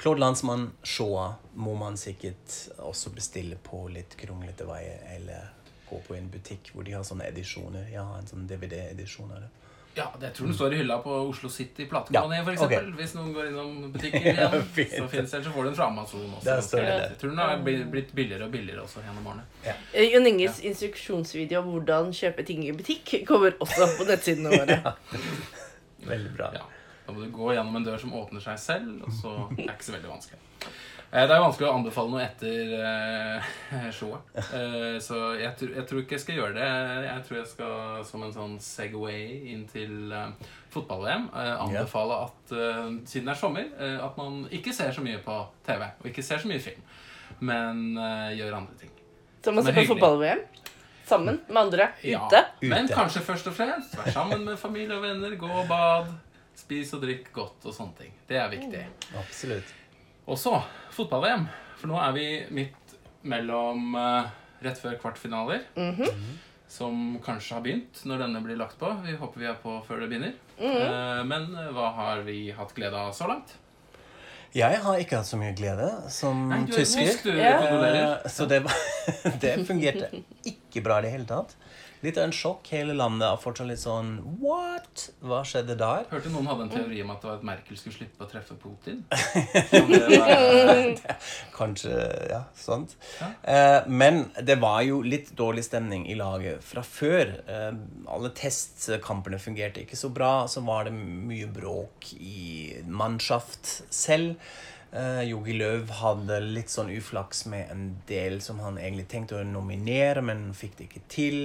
Claude 0.00 0.20
Landsmann, 0.22 0.70
Shoah, 0.82 1.34
må 1.54 1.74
man 1.78 1.96
sikkert 2.00 2.54
også 2.78 3.10
bestille 3.14 3.56
på 3.62 3.86
litt 3.92 4.16
kronglete 4.20 4.64
veier, 4.68 5.02
eller 5.16 5.48
gå 5.90 5.98
på 6.06 6.14
en 6.16 6.28
butikk 6.32 6.70
hvor 6.74 6.86
de 6.86 6.92
har 6.96 7.02
sånne 7.04 7.26
edisjoner. 7.28 7.88
Ja, 7.92 8.06
en 8.18 8.28
sånn 8.30 8.46
DVD-edisjon 8.50 9.32
av 9.34 9.40
det. 9.44 9.50
Ja, 9.98 10.04
det 10.22 10.28
tror 10.36 10.46
den 10.46 10.54
står 10.54 10.72
i 10.72 10.76
hylla 10.78 11.00
på 11.02 11.10
Oslo 11.26 11.48
City 11.50 11.84
platekompani, 11.90 12.36
Ja, 12.38 12.44
for 12.46 12.54
eksempel. 12.54 12.92
Hvis 12.94 13.14
noen 13.16 13.32
går 13.34 13.48
innom 13.50 13.92
butikken 13.92 14.22
igjen. 14.30 14.38
ja, 14.38 14.50
så 14.54 15.08
finnes 15.10 15.32
det, 15.34 15.40
så 15.44 15.50
får 15.50 15.64
du 15.66 15.68
den 15.68 15.76
fra 15.80 15.88
Amazon 15.90 16.28
også. 16.30 16.44
Der 16.46 16.60
står 16.62 16.84
det 16.86 16.92
Jeg 16.94 17.16
tror 17.20 17.32
den 17.34 17.42
har 17.42 17.64
blitt 17.96 18.12
billigere 18.14 18.46
og 18.46 18.54
billigere 18.54 18.84
også 18.86 19.02
gjennom 19.02 19.26
årene. 19.32 19.42
Ja. 19.66 19.74
Jon 20.14 20.30
Inges 20.30 20.60
instruksjonsvideo 20.70 21.64
om 21.64 21.72
hvordan 21.74 22.14
kjøpe 22.16 22.46
ting 22.46 22.62
i 22.68 22.72
butikk 22.78 23.16
kommer 23.28 23.58
også 23.58 23.90
på 23.98 24.06
nettsidene 24.08 24.54
våre. 24.54 24.94
Veldig 26.12 26.36
bra. 26.38 26.52
Ja. 26.54 26.68
Da 27.10 27.16
må 27.16 27.24
du 27.26 27.32
gå 27.34 27.50
gjennom 27.56 27.74
en 27.80 27.84
dør 27.88 27.98
som 27.98 28.12
åpner 28.14 28.42
seg 28.44 28.58
selv, 28.62 29.02
og 29.02 29.10
så 29.18 29.32
er 29.50 29.64
det 29.66 29.72
ikke 29.74 29.88
så 29.88 29.94
veldig 29.96 30.10
vanskelig. 30.12 30.38
Eh, 31.10 31.24
Det 31.26 31.34
er 31.34 31.40
vanskelig 31.42 31.66
å 31.66 31.72
anbefale 31.74 32.10
noe 32.12 32.22
etter 32.22 32.74
eh, 32.86 33.88
showet. 33.90 34.28
Eh, 34.38 34.98
så 35.02 35.18
jeg, 35.40 35.50
tror- 35.58 35.72
jeg 35.74 35.86
tror 35.90 36.00
ikke 36.04 36.14
jeg 36.14 36.22
skal 36.22 36.36
gjøre 36.38 36.54
det. 36.54 36.68
Jeg 37.08 37.24
tror 37.26 37.38
jeg 37.40 37.48
skal 37.50 38.04
som 38.06 38.22
en 38.28 38.32
sånn 38.36 38.54
Segway 38.62 39.24
inn 39.50 39.64
til 39.72 40.12
eh, 40.14 40.52
fotball-VM 40.70 41.26
anbefale 41.34 42.20
at 42.28 42.54
siden 43.10 43.26
det 43.26 43.34
er 43.34 43.40
sommer, 43.40 43.66
at 44.06 44.16
man 44.22 44.44
ikke 44.54 44.70
ser 44.76 44.94
så 44.94 45.02
mye 45.02 45.18
på 45.24 45.40
TV 45.66 45.82
og 45.82 46.06
ikke 46.12 46.22
ser 46.22 46.38
så 46.38 46.46
mye 46.46 46.62
film, 46.62 46.78
men 47.42 47.82
gjør 48.38 48.54
andre 48.60 48.78
ting. 48.78 48.92
Som 49.42 49.58
å 49.58 49.64
se 49.66 49.74
på 49.74 49.88
fotball-VM. 49.90 50.44
Sammen 51.10 51.40
med 51.48 51.58
andre. 51.58 51.88
Ja, 52.06 52.22
Ute. 52.30 52.44
Men 52.70 52.86
kanskje 52.86 53.24
først 53.26 53.48
og 53.50 53.56
fremst 53.58 53.96
vær 53.98 54.12
sammen 54.14 54.44
med 54.46 54.58
familie 54.62 54.94
og 54.94 55.02
venner, 55.02 55.34
gå 55.40 55.48
og 55.50 55.66
bad, 55.66 56.06
spis 56.60 56.92
og 56.96 57.02
drikk 57.04 57.30
godt 57.34 57.66
og 57.66 57.74
sånne 57.76 57.96
ting. 58.02 58.12
Det 58.28 58.38
er 58.40 58.50
viktig. 58.52 58.84
Absolutt. 59.20 59.72
Og 60.30 60.38
så 60.38 60.54
fotball-VM. 60.94 61.48
For 61.80 61.90
nå 61.90 61.98
er 62.02 62.14
vi 62.14 62.26
midt 62.54 62.94
mellom 63.26 63.96
uh, 63.96 64.28
rett 64.64 64.78
før 64.80 64.98
kvartfinaler. 65.00 65.64
Som 66.70 67.18
kanskje 67.24 67.56
har 67.56 67.64
begynt 67.64 68.04
når 68.06 68.26
denne 68.26 68.42
blir 68.44 68.58
lagt 68.60 68.78
på. 68.78 68.92
Vi 69.02 69.16
håper 69.18 69.42
vi 69.42 69.48
er 69.50 69.56
på 69.58 69.80
før 69.88 70.04
det 70.04 70.12
begynner. 70.12 70.36
Eh, 70.60 71.22
men 71.26 71.48
eh, 71.58 71.72
hva 71.74 71.88
har 71.96 72.20
vi 72.22 72.52
hatt 72.54 72.70
glede 72.76 72.94
av 72.94 73.10
så 73.16 73.26
langt? 73.26 73.56
Jeg 74.54 74.78
har 74.84 75.00
ikke 75.02 75.18
hatt 75.18 75.26
så 75.26 75.38
mye 75.40 75.50
glede 75.58 75.88
som 76.14 76.44
Nei, 76.50 76.60
du 76.66 76.76
er 76.76 76.78
tysker. 76.84 77.10
tysk, 77.10 77.26
du. 77.26 77.38
Ja. 77.38 78.30
Så 78.30 78.46
det, 78.50 78.60
det 79.42 79.56
fungerte 79.66 80.22
ikke 80.46 80.84
bra 80.86 81.00
i 81.00 81.08
det 81.08 81.12
hele 81.16 81.26
tatt. 81.26 81.56
Litt 82.00 82.16
av 82.16 82.24
en 82.24 82.32
sjokk. 82.32 82.64
Hele 82.72 82.94
landet 82.96 83.26
er 83.28 83.40
fortsatt 83.40 83.68
litt 83.68 83.82
sånn 83.82 84.14
What? 84.40 85.10
Hva 85.20 85.42
skjedde 85.44 85.76
der? 85.80 86.06
Hørte 86.08 86.32
noen 86.32 86.48
hadde 86.48 86.64
en 86.64 86.72
teori 86.72 87.02
om 87.04 87.12
at 87.12 87.20
det 87.20 87.28
var 87.28 87.36
at 87.36 87.44
Merkel 87.44 87.76
skulle 87.76 87.96
slippe 87.98 88.24
å 88.24 88.30
treffe 88.30 88.56
Putin. 88.60 89.02
Det 89.90 91.18
Kanskje 91.56 91.92
Ja, 92.30 92.40
sånt. 92.56 92.96
Ja. 93.20 93.28
Eh, 93.42 93.90
men 93.92 94.22
det 94.40 94.56
var 94.62 94.80
jo 94.86 95.02
litt 95.04 95.34
dårlig 95.36 95.66
stemning 95.68 96.06
i 96.08 96.16
laget 96.16 96.64
fra 96.64 96.84
før. 96.86 97.36
Eh, 97.44 97.70
alle 98.08 98.32
testkampene 98.36 99.40
fungerte 99.42 99.84
ikke 99.84 100.00
så 100.00 100.08
bra. 100.14 100.32
Så 100.48 100.64
var 100.64 100.88
det 100.88 100.96
mye 100.96 101.50
bråk 101.52 102.14
i 102.16 102.80
mannschaft 102.88 103.80
selv. 103.92 104.40
Uh, 104.90 105.22
Jogi 105.22 105.54
Løv 105.54 105.92
hadde 106.00 106.40
litt 106.42 106.72
sånn 106.72 106.90
uflaks 106.90 107.44
med 107.50 107.68
en 107.70 107.84
del 108.08 108.40
som 108.42 108.58
han 108.64 108.78
egentlig 108.80 109.06
tenkte 109.12 109.38
å 109.38 109.44
nominere, 109.46 110.22
men 110.26 110.48
fikk 110.56 110.74
det 110.78 110.88
ikke 110.88 111.04
til. 111.12 111.38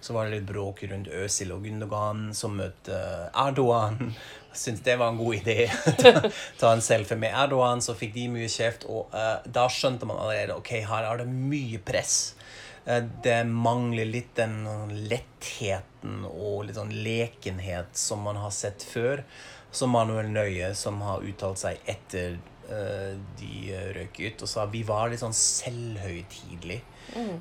Så 0.00 0.14
var 0.14 0.28
det 0.28 0.36
litt 0.36 0.46
bråk 0.50 0.84
rundt 0.86 1.10
Øzil 1.10 1.50
og 1.56 1.66
Gundogan, 1.66 2.28
som 2.36 2.54
møtte 2.60 3.00
Erdogan. 3.32 4.14
Syntes 4.52 4.84
det 4.86 4.98
var 5.00 5.10
en 5.10 5.18
god 5.18 5.40
idé. 5.40 5.66
ta, 6.02 6.14
ta 6.60 6.70
en 6.76 6.84
selfie 6.84 7.18
med 7.18 7.34
Erdogan, 7.34 7.82
så 7.82 7.96
fikk 7.98 8.14
de 8.14 8.28
mye 8.36 8.50
kjeft. 8.52 8.86
Og 8.86 9.10
uh, 9.16 9.42
da 9.50 9.66
skjønte 9.72 10.06
man 10.06 10.22
allerede 10.22 10.60
ok, 10.60 10.76
her 10.86 11.10
er 11.10 11.24
det 11.24 11.30
mye 11.32 11.82
press. 11.82 12.20
Eh, 12.84 13.04
det 13.22 13.44
mangler 13.44 14.04
litt 14.04 14.34
den 14.36 14.64
lettheten 15.10 16.24
og 16.26 16.66
litt 16.66 16.78
sånn 16.78 16.94
lekenhet 17.04 17.94
som 17.98 18.24
man 18.26 18.40
har 18.42 18.54
sett 18.54 18.82
før. 18.86 19.22
Som 19.72 19.94
Manuel 19.94 20.28
Nøye, 20.28 20.74
som 20.76 21.00
har 21.06 21.22
uttalt 21.24 21.62
seg 21.62 21.78
etter 21.88 22.34
eh, 22.36 22.51
de 22.68 23.52
eh, 23.72 23.90
røk 23.96 24.20
ut, 24.20 24.42
og 24.44 24.50
sa 24.50 24.66
vi 24.70 24.82
var 24.86 25.12
litt 25.12 25.22
sånn 25.22 25.36
selvhøytidelige. 25.36 26.82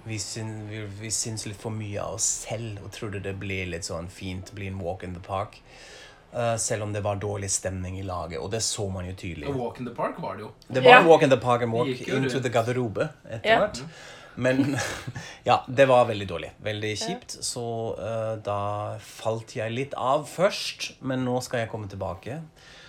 Vi, 0.03 0.17
syn, 0.19 0.67
vi, 0.67 0.81
vi 0.99 1.12
syns 1.13 1.45
litt 1.47 1.60
for 1.60 1.71
mye 1.71 2.01
av 2.01 2.17
oss 2.17 2.27
selv 2.43 2.81
og 2.84 2.91
trodde 2.91 3.21
det 3.23 3.38
ble 3.39 3.62
litt 3.71 3.88
sånn 3.88 4.10
fint, 4.12 4.51
bli 4.57 4.67
en 4.67 4.81
walk 4.84 5.05
in 5.07 5.13
the 5.15 5.23
park. 5.23 5.62
Uh, 6.31 6.55
selv 6.55 6.84
om 6.84 6.93
det 6.95 7.01
var 7.03 7.19
dårlig 7.19 7.49
stemning 7.51 7.97
i 7.99 8.05
laget, 8.07 8.39
og 8.39 8.51
det 8.53 8.62
så 8.63 8.86
man 8.91 9.07
jo 9.10 9.15
tydelig. 9.19 9.49
A 9.51 9.55
walk 9.55 9.79
in 9.79 9.88
the 9.88 9.95
park 9.95 10.19
var 10.23 10.39
det 10.39 10.45
jo. 10.45 10.51
Det 10.67 10.79
var 10.79 10.97
yeah. 10.97 11.07
walk 11.07 11.23
in 11.23 11.31
the 11.31 11.39
park 11.39 11.63
and 11.65 11.75
walk 11.75 11.91
into 12.07 12.39
the 12.39 12.51
garderobe 12.51 13.10
etter 13.27 13.49
yeah. 13.49 13.63
hvert. 13.65 13.84
Men 14.36 14.77
ja, 15.49 15.57
det 15.67 15.86
var 15.91 16.05
veldig 16.07 16.27
dårlig. 16.27 16.51
Veldig 16.63 16.91
kjipt. 16.97 17.36
Så 17.43 17.65
uh, 17.99 18.38
da 18.43 18.62
falt 19.03 19.55
jeg 19.57 19.75
litt 19.75 19.97
av 19.99 20.23
først, 20.29 20.93
men 21.03 21.25
nå 21.27 21.36
skal 21.43 21.65
jeg 21.65 21.71
komme 21.73 21.91
tilbake. 21.91 22.39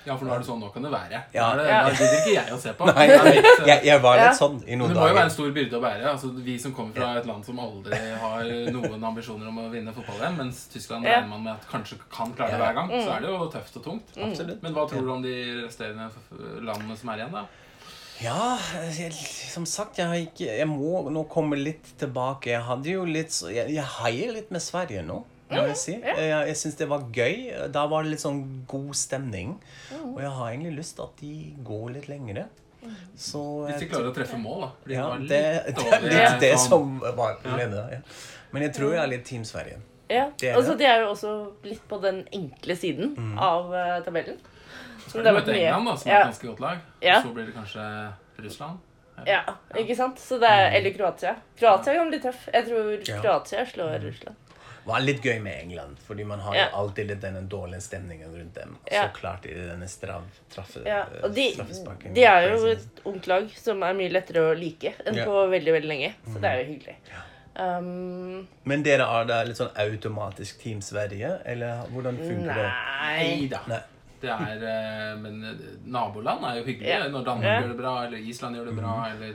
Ja, 0.04 0.16
for 0.18 0.26
nå 0.26 0.32
er 0.34 0.40
det 0.42 0.46
sånn, 0.48 0.58
nå 0.62 0.68
kan 0.74 0.82
det 0.86 0.90
være. 0.92 1.20
Ja. 1.34 1.44
Nå 1.54 1.62
er 1.62 1.86
det, 1.86 1.92
gidder 2.00 2.16
ikke 2.18 2.34
jeg 2.34 2.54
å 2.54 2.58
se 2.62 2.72
på. 2.78 2.88
Nei, 2.90 3.04
Jeg, 3.12 3.78
jeg 3.86 4.02
var 4.02 4.18
litt 4.18 4.38
sånn 4.40 4.56
i 4.66 4.74
noen 4.78 4.90
dager. 4.90 4.96
det 4.96 5.00
må 5.02 5.08
jo 5.12 5.16
være 5.18 5.28
en 5.28 5.34
stor 5.36 5.52
byrde 5.58 5.78
å 5.78 5.82
bære. 5.84 6.06
Altså, 6.12 6.30
vi 6.48 6.56
som 6.58 6.74
kommer 6.76 6.96
fra 6.98 7.10
et 7.20 7.28
land 7.30 7.46
som 7.46 7.60
aldri 7.62 8.00
har 8.24 8.52
noen 8.74 9.08
ambisjoner 9.12 9.48
om 9.52 9.60
å 9.62 9.68
vinne 9.72 9.94
fotball-VM, 9.94 10.38
mens 10.42 10.64
Tyskland 10.72 11.06
regner 11.06 11.30
man 11.30 11.44
med 11.46 11.54
at 11.54 11.66
kanskje 11.70 12.00
kan 12.12 12.34
klare 12.36 12.56
det 12.56 12.62
hver 12.64 12.78
gang, 12.80 12.92
så 12.98 13.16
er 13.16 13.24
det 13.26 13.30
jo 13.32 13.50
tøft 13.54 13.78
og 13.80 13.86
tungt. 13.86 14.14
Absolutt. 14.28 14.62
Men 14.66 14.74
hva 14.76 14.86
tror 14.90 15.06
du 15.06 15.12
om 15.18 15.22
de 15.24 15.36
resterende 15.62 16.10
landene 16.66 16.98
som 16.98 17.12
er 17.14 17.22
igjen, 17.22 17.36
da? 17.38 17.46
Ja, 18.22 18.54
jeg, 18.94 19.10
som 19.50 19.64
sagt, 19.66 19.98
jeg, 19.98 20.06
har 20.06 20.18
ikke, 20.20 20.46
jeg 20.46 20.66
må 20.70 21.00
nå 21.10 21.24
komme 21.30 21.56
litt 21.58 21.88
tilbake. 21.98 22.52
Jeg 22.52 22.62
hadde 22.68 22.92
jo 22.92 23.02
litt 23.08 23.34
Jeg, 23.50 23.72
jeg 23.74 23.86
heier 23.96 24.34
litt 24.36 24.52
med 24.54 24.62
Sverige 24.62 25.02
nå, 25.02 25.16
må 25.60 25.66
jeg 25.68 25.76
si. 25.80 25.92
Jeg, 26.00 26.26
jeg 26.48 26.56
syns 26.62 26.76
det 26.80 26.88
var 26.90 27.04
gøy. 27.12 27.36
Da 27.74 27.84
var 27.90 28.02
det 28.06 28.10
litt 28.14 28.22
sånn 28.24 28.42
god 28.70 28.94
stemning. 28.98 29.54
Og 30.00 30.18
jeg 30.22 30.30
har 30.38 30.50
egentlig 30.50 30.74
lyst 30.80 30.96
til 30.98 31.04
at 31.06 31.22
de 31.22 31.32
går 31.66 31.86
litt 31.98 32.08
lengre. 32.08 32.48
Så 33.14 33.40
Hvis 33.68 33.78
de 33.84 33.86
klarer 33.92 34.10
å 34.10 34.14
treffe 34.16 34.38
mål, 34.42 34.64
da. 34.64 34.70
Fordi 34.82 34.94
Ja, 34.96 35.08
det, 35.18 35.42
det 35.78 35.86
er 35.92 36.06
litt 36.08 36.40
det 36.42 36.52
sånn- 36.58 36.68
som 36.68 36.96
var 37.16 37.36
problemet. 37.42 37.92
Ja. 37.92 38.00
Men 38.52 38.62
jeg 38.66 38.74
tror 38.74 38.94
jeg 38.96 39.02
er 39.04 39.10
litt 39.12 39.24
Team 39.28 39.44
Sverige. 39.48 39.78
Ja. 40.10 40.24
Det 40.36 40.50
er 40.50 40.56
Altså, 40.58 40.74
de 40.76 40.84
er 40.84 41.00
jo 41.04 41.12
også 41.14 41.34
litt 41.64 41.84
på 41.88 42.00
den 42.02 42.24
enkle 42.34 42.74
siden 42.76 43.14
av 43.40 43.70
uh, 43.72 44.00
tabellen. 44.04 44.40
Så 45.06 45.18
det 45.18 45.24
de 45.24 45.28
har 45.30 45.38
vært 45.38 45.52
mye. 45.54 45.68
England, 45.68 45.86
da, 45.88 45.94
som 45.96 46.10
er 46.10 46.18
et 46.18 46.26
ganske 46.32 46.48
godt 46.50 46.60
lag. 46.64 46.82
Ja. 47.02 47.20
Så 47.22 47.32
blir 47.36 47.46
det 47.48 47.54
kanskje 47.54 47.86
Russland. 48.42 48.78
Ja, 49.28 49.40
ikke 49.78 49.94
sant? 49.96 50.18
Så 50.18 50.38
det 50.42 50.48
er, 50.50 50.70
eller 50.78 50.94
Kroatia. 50.96 51.34
Kroatia 51.58 51.94
kan 51.94 52.08
bli 52.10 52.18
tøff. 52.22 52.46
Jeg 52.52 52.66
tror 52.66 52.92
Kroatia 53.22 53.64
slår 53.68 53.98
Russland. 54.02 54.51
Var 54.84 55.00
litt 55.00 55.22
gøy 55.22 55.38
med 55.42 55.60
England, 55.62 55.96
fordi 56.06 56.24
man 56.26 56.40
har 56.40 56.54
Ja. 56.56 56.64
jo 56.70 56.76
alltid 56.82 57.06
litt 57.06 57.20
denne 57.20 57.42
dårlige 57.48 57.80
stemningen 57.80 58.32
rundt 58.34 58.54
dem. 58.54 58.76
Ja. 58.90 59.04
Så 59.08 59.14
klart 59.20 59.46
i 59.46 59.54
denne 59.54 59.86
straff, 59.88 60.40
traffe, 60.50 60.82
Ja, 60.86 61.04
og 61.22 61.34
de, 61.34 61.52
de 62.14 62.24
er 62.24 62.48
jo 62.56 62.66
et 62.66 63.00
ungt 63.06 63.26
lag 63.26 63.48
som 63.56 63.82
er 63.82 63.94
mye 63.94 64.10
lettere 64.10 64.42
å 64.50 64.58
like 64.58 64.94
enn 65.06 65.14
Ja. 65.14 65.24
på 65.24 65.48
veldig, 65.50 65.72
veldig 65.72 65.88
lenge. 65.88 66.14
Så 66.26 66.40
det 66.40 66.50
er 66.50 66.64
jo 66.64 66.72
hyggelig. 66.72 66.96
Um, 67.54 68.48
Men 68.64 68.82
dere 68.82 69.04
er 69.04 69.24
da 69.28 69.42
litt 69.44 69.58
sånn 69.60 69.74
automatisk 69.76 70.58
Team 70.62 70.80
Sverige, 70.80 71.34
eller 71.44 71.84
hvordan 71.92 72.16
funker 72.16 72.54
det? 72.54 72.68
Nei 73.02 73.24
nei 73.28 73.48
da. 73.52 73.60
Det 74.22 74.30
er, 74.30 74.62
eh, 74.62 75.16
men 75.18 75.44
eh, 75.44 75.54
naboland 75.84 76.44
er 76.46 76.60
jo 76.60 76.64
hyggelige. 76.64 76.88
Ja. 76.88 77.08
Når 77.10 77.24
Danmark 77.26 77.44
Ja. 77.44 77.60
gjør 77.62 77.68
det 77.72 77.76
bra, 77.80 77.94
eller 78.06 78.18
Island 78.18 78.56
gjør 78.56 78.64
det 78.66 78.76
bra, 78.76 78.94
Mm. 78.94 79.12
eller 79.16 79.34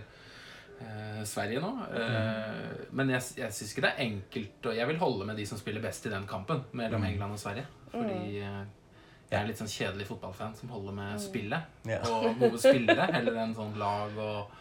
Sverige 1.27 1.59
nå. 1.63 1.71
Mm. 1.91 2.87
Men 2.95 3.09
jeg, 3.15 3.23
jeg 3.39 3.53
syns 3.53 3.71
ikke 3.73 3.81
det 3.87 3.91
er 3.95 4.03
enkelt, 4.05 4.65
og 4.69 4.75
jeg 4.77 4.87
vil 4.91 4.99
holde 5.01 5.25
med 5.25 5.37
de 5.39 5.45
som 5.49 5.57
spiller 5.59 5.81
best 5.81 6.05
i 6.05 6.11
den 6.13 6.27
kampen, 6.29 6.63
mellom 6.77 7.01
Mm. 7.01 7.07
England 7.11 7.33
og 7.33 7.39
Sverige. 7.41 7.65
Fordi 7.91 8.37
eh, 8.43 8.61
jeg 9.31 9.39
er 9.41 9.47
litt 9.49 9.59
sånn 9.59 9.67
kjedelig 9.71 10.05
fotballfan 10.07 10.53
som 10.55 10.69
holder 10.71 10.93
med 10.95 11.19
spillet. 11.19 11.61
Yeah. 11.87 12.05
Og 12.07 12.37
gode 12.39 12.59
spillere 12.61 13.09
heller 13.11 13.41
enn 13.43 13.55
sånn 13.57 13.73
lag 13.79 14.15
og 14.21 14.51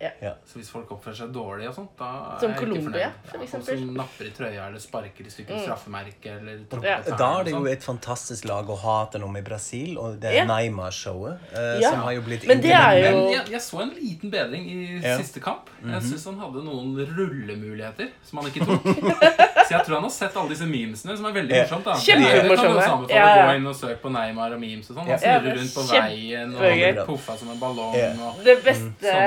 ja. 0.00 0.10
Ja. 0.22 0.32
Så 0.46 0.58
hvis 0.60 0.68
folk 0.70 0.90
oppfører 0.94 1.16
seg 1.16 1.32
dårlig 1.34 1.68
og 1.68 1.74
sånt, 1.74 1.90
da 1.98 2.08
er 2.36 2.40
Som 2.40 2.50
jeg 2.52 2.58
ikke 2.58 2.66
Colombia, 2.66 3.08
fornøyd. 3.08 3.30
for 3.30 3.38
eksempel. 3.38 3.66
folk 3.66 3.78
som 3.78 3.94
napper 3.94 4.24
i 4.24 4.30
trøya 4.30 4.66
eller 4.68 4.78
sparker 4.78 5.26
i 5.26 5.30
stykker 5.30 5.62
straffemerke 5.64 6.30
eller 6.38 6.58
tråkker 6.70 6.84
Ja. 6.88 6.96
på 7.02 7.10
tærne 7.10 7.18
Da 7.18 7.30
er 7.40 7.44
det 7.44 7.52
jo 7.52 7.58
sånt. 7.58 7.72
et 7.72 7.82
fantastisk 7.82 8.44
lag 8.44 8.66
å 8.66 8.76
hate 8.78 9.18
noe 9.18 9.38
i 9.38 9.42
Brasil, 9.42 9.98
og 9.98 10.20
det 10.20 10.30
er 10.30 10.36
Ja. 10.36 10.44
Neymar-showet, 10.46 11.38
eh, 11.52 11.80
Ja. 11.80 11.90
som 11.90 12.00
har 12.00 12.12
jo 12.12 12.20
blitt 12.22 12.46
Men 12.46 12.60
det 12.60 12.70
er 12.72 13.10
jo- 13.10 13.16
Men 13.24 13.32
jeg, 13.32 13.46
jeg 13.50 13.60
så 13.60 13.82
en 13.82 13.90
liten 13.90 14.30
bedring 14.30 14.66
i 14.70 15.00
Ja. 15.02 15.18
siste 15.18 15.40
kamp. 15.40 15.68
Mhm. 15.82 15.90
Jeg 15.92 16.02
syns 16.02 16.24
han 16.26 16.38
hadde 16.38 16.62
noen 16.64 16.94
rullemuligheter 17.16 18.10
som 18.24 18.38
han 18.38 18.50
ikke 18.50 18.64
tok. 18.66 18.84
Så 19.68 19.74
jeg 19.74 19.84
tror 19.84 19.98
han 19.98 20.06
har 20.06 20.12
sett 20.14 20.36
alle 20.40 20.54
disse 20.54 20.66
memesene, 20.68 21.16
som 21.18 21.26
er 21.28 21.34
veldig 21.36 21.58
morsomt. 21.58 21.84
da 21.84 21.96
Kjempemorsomme. 22.00 22.84
Ja, 23.12 23.24
å 23.26 23.32
ja. 23.36 23.42
gå 23.44 23.56
inn 23.58 23.68
og 23.68 23.74
søke 23.76 23.98
på 24.00 24.12
Neymar 24.14 24.54
og 24.56 24.62
memes 24.62 24.88
og 24.88 24.94
sånn. 24.94 25.10
Han 25.10 25.20
snurrer 25.20 25.50
er 25.50 25.58
rundt 25.58 25.74
på 25.76 25.84
veien 25.90 26.54
og 26.56 27.02
puffa 27.10 27.36
som 27.36 27.50
en 27.52 27.60
ballong. 27.60 27.92
Ja. 27.98 28.14
Og 28.30 28.40
Det 28.46 28.56
beste 28.64 29.18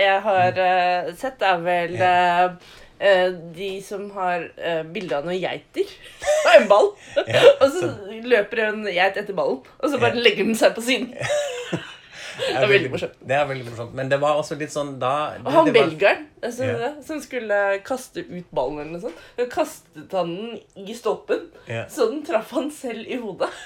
jeg 0.00 0.18
har 0.26 0.58
uh, 0.58 1.12
sett, 1.20 1.44
er 1.46 1.62
vel 1.62 1.94
eh, 2.02 2.72
eh, 2.98 3.28
de 3.54 3.70
som 3.86 4.08
har 4.16 4.48
uh, 4.58 4.82
bilde 4.90 5.20
av 5.20 5.28
noen 5.28 5.38
geiter 5.38 5.94
og 6.48 6.50
en 6.56 6.68
ball. 6.72 6.90
Og 7.22 7.68
så 7.76 7.92
løper 8.26 8.66
en 8.70 8.82
geit 8.90 9.22
etter 9.22 9.38
ballen, 9.38 9.62
og 9.62 9.92
så 9.92 10.02
bare 10.02 10.18
legger 10.18 10.48
den 10.48 10.58
seg 10.58 10.74
på 10.74 10.82
siden. 10.88 11.14
Det 12.38 12.56
er 12.62 12.68
veldig 12.68 12.90
morsomt. 12.92 13.16
Det 13.26 13.36
er 13.36 13.46
veldig 13.48 13.64
morsomt. 13.70 13.94
Men 13.94 14.08
det 14.12 14.18
var 14.20 14.36
også 14.40 14.58
litt 14.60 14.72
sånn 14.74 14.98
da 15.00 15.12
det, 15.36 15.46
Og 15.46 15.52
han 15.52 15.72
belgeren 15.72 16.26
altså, 16.42 16.64
Ja. 16.68 16.90
som 17.02 17.20
skulle 17.24 17.80
kaste 17.86 18.24
ut 18.28 18.50
ballen 18.54 18.80
eller 18.82 18.92
noe 18.98 19.00
sånt, 19.06 19.24
så 19.38 19.46
kastet 19.50 20.12
han 20.12 20.34
den 20.36 20.86
i 20.86 20.94
stolpen, 20.94 21.48
Ja. 21.68 21.86
så 21.88 22.10
den 22.10 22.22
traff 22.26 22.50
han 22.52 22.70
selv 22.70 23.06
i 23.08 23.16
hodet. 23.22 23.50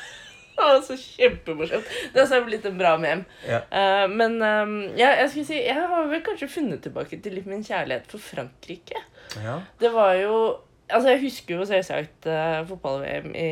Det 0.61 0.66
var 0.66 0.80
så 0.85 0.96
kjempemorsomt. 1.00 1.87
Det 2.12 2.24
har 2.28 2.42
blitt 2.44 2.66
en 2.68 2.76
bra 2.76 2.90
mem. 3.00 3.22
Ja. 3.48 3.62
Uh, 3.72 4.06
men 4.12 4.35
um, 4.42 4.74
ja, 4.98 5.14
jeg 5.22 5.30
skulle 5.30 5.46
si, 5.48 5.56
jeg 5.64 5.72
har 5.78 6.09
vel 6.11 6.20
kanskje 6.26 6.50
funnet 6.52 6.83
tilbake 6.85 7.16
til 7.24 7.33
litt 7.38 7.46
min 7.48 7.62
kjærlighet 7.64 8.04
for 8.11 8.20
Frankrike. 8.20 9.00
Ja. 9.40 9.61
Det 9.80 9.92
var 9.94 10.14
jo 10.20 10.35
Altså, 10.90 11.12
jeg 11.14 11.20
husker 11.22 11.54
jo 11.54 11.64
selvsagt 11.64 12.26
uh, 12.26 12.64
fotball-VM 12.66 13.28
i 13.38 13.48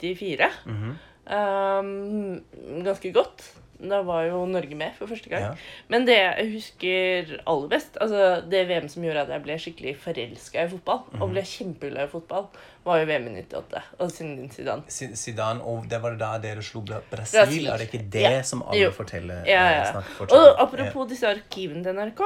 94 0.00 0.46
Mhm. 0.66 0.94
um, 1.30 2.84
ganske 2.86 3.12
godt. 3.12 3.44
Da 3.80 4.00
var 4.02 4.24
jo 4.26 4.40
Norge 4.50 4.74
med 4.74 4.96
for 4.98 5.06
første 5.06 5.30
gang. 5.30 5.42
Ja. 5.42 5.50
Men 5.88 6.04
det 6.04 6.16
jeg 6.18 6.48
husker 6.56 7.36
aller 7.46 7.68
best, 7.70 7.94
altså 8.00 8.40
det 8.50 8.64
VM 8.68 8.88
som 8.90 9.04
gjorde 9.06 9.20
at 9.22 9.28
jeg 9.28 9.42
ble 9.44 9.58
skikkelig 9.62 9.92
forelska 10.02 10.64
i 10.64 10.68
fotball, 10.72 11.04
Mhm. 11.12 11.22
og 11.22 11.30
ble 11.30 11.42
kjempeglad 11.46 12.08
i 12.08 12.10
fotball, 12.10 12.48
var 12.84 12.98
jo 12.98 13.06
VM 13.06 13.26
i 13.28 13.42
98 13.42 13.82
og 14.00 14.10
Zinedine 14.10 14.50
Zidane. 14.50 14.82
Zidane, 14.90 15.60
og 15.62 15.86
det 15.88 16.00
var 16.02 16.16
da 16.16 16.38
dere 16.42 16.62
slo 16.62 16.80
Brasil. 16.80 17.04
Brasil. 17.10 17.66
Er 17.68 17.76
det 17.78 17.88
ikke 17.92 18.10
det 18.10 18.22
Ja. 18.22 18.42
som 18.42 18.62
alle 18.66 18.80
Jo. 18.82 18.90
forteller? 18.90 19.44
Ja, 19.46 19.62
ja, 19.70 19.92
ja. 19.94 20.02
Og 20.26 20.60
apropos 20.62 21.08
disse 21.08 21.26
arkivene 21.28 21.82
til 21.84 21.94
NRK. 21.94 22.22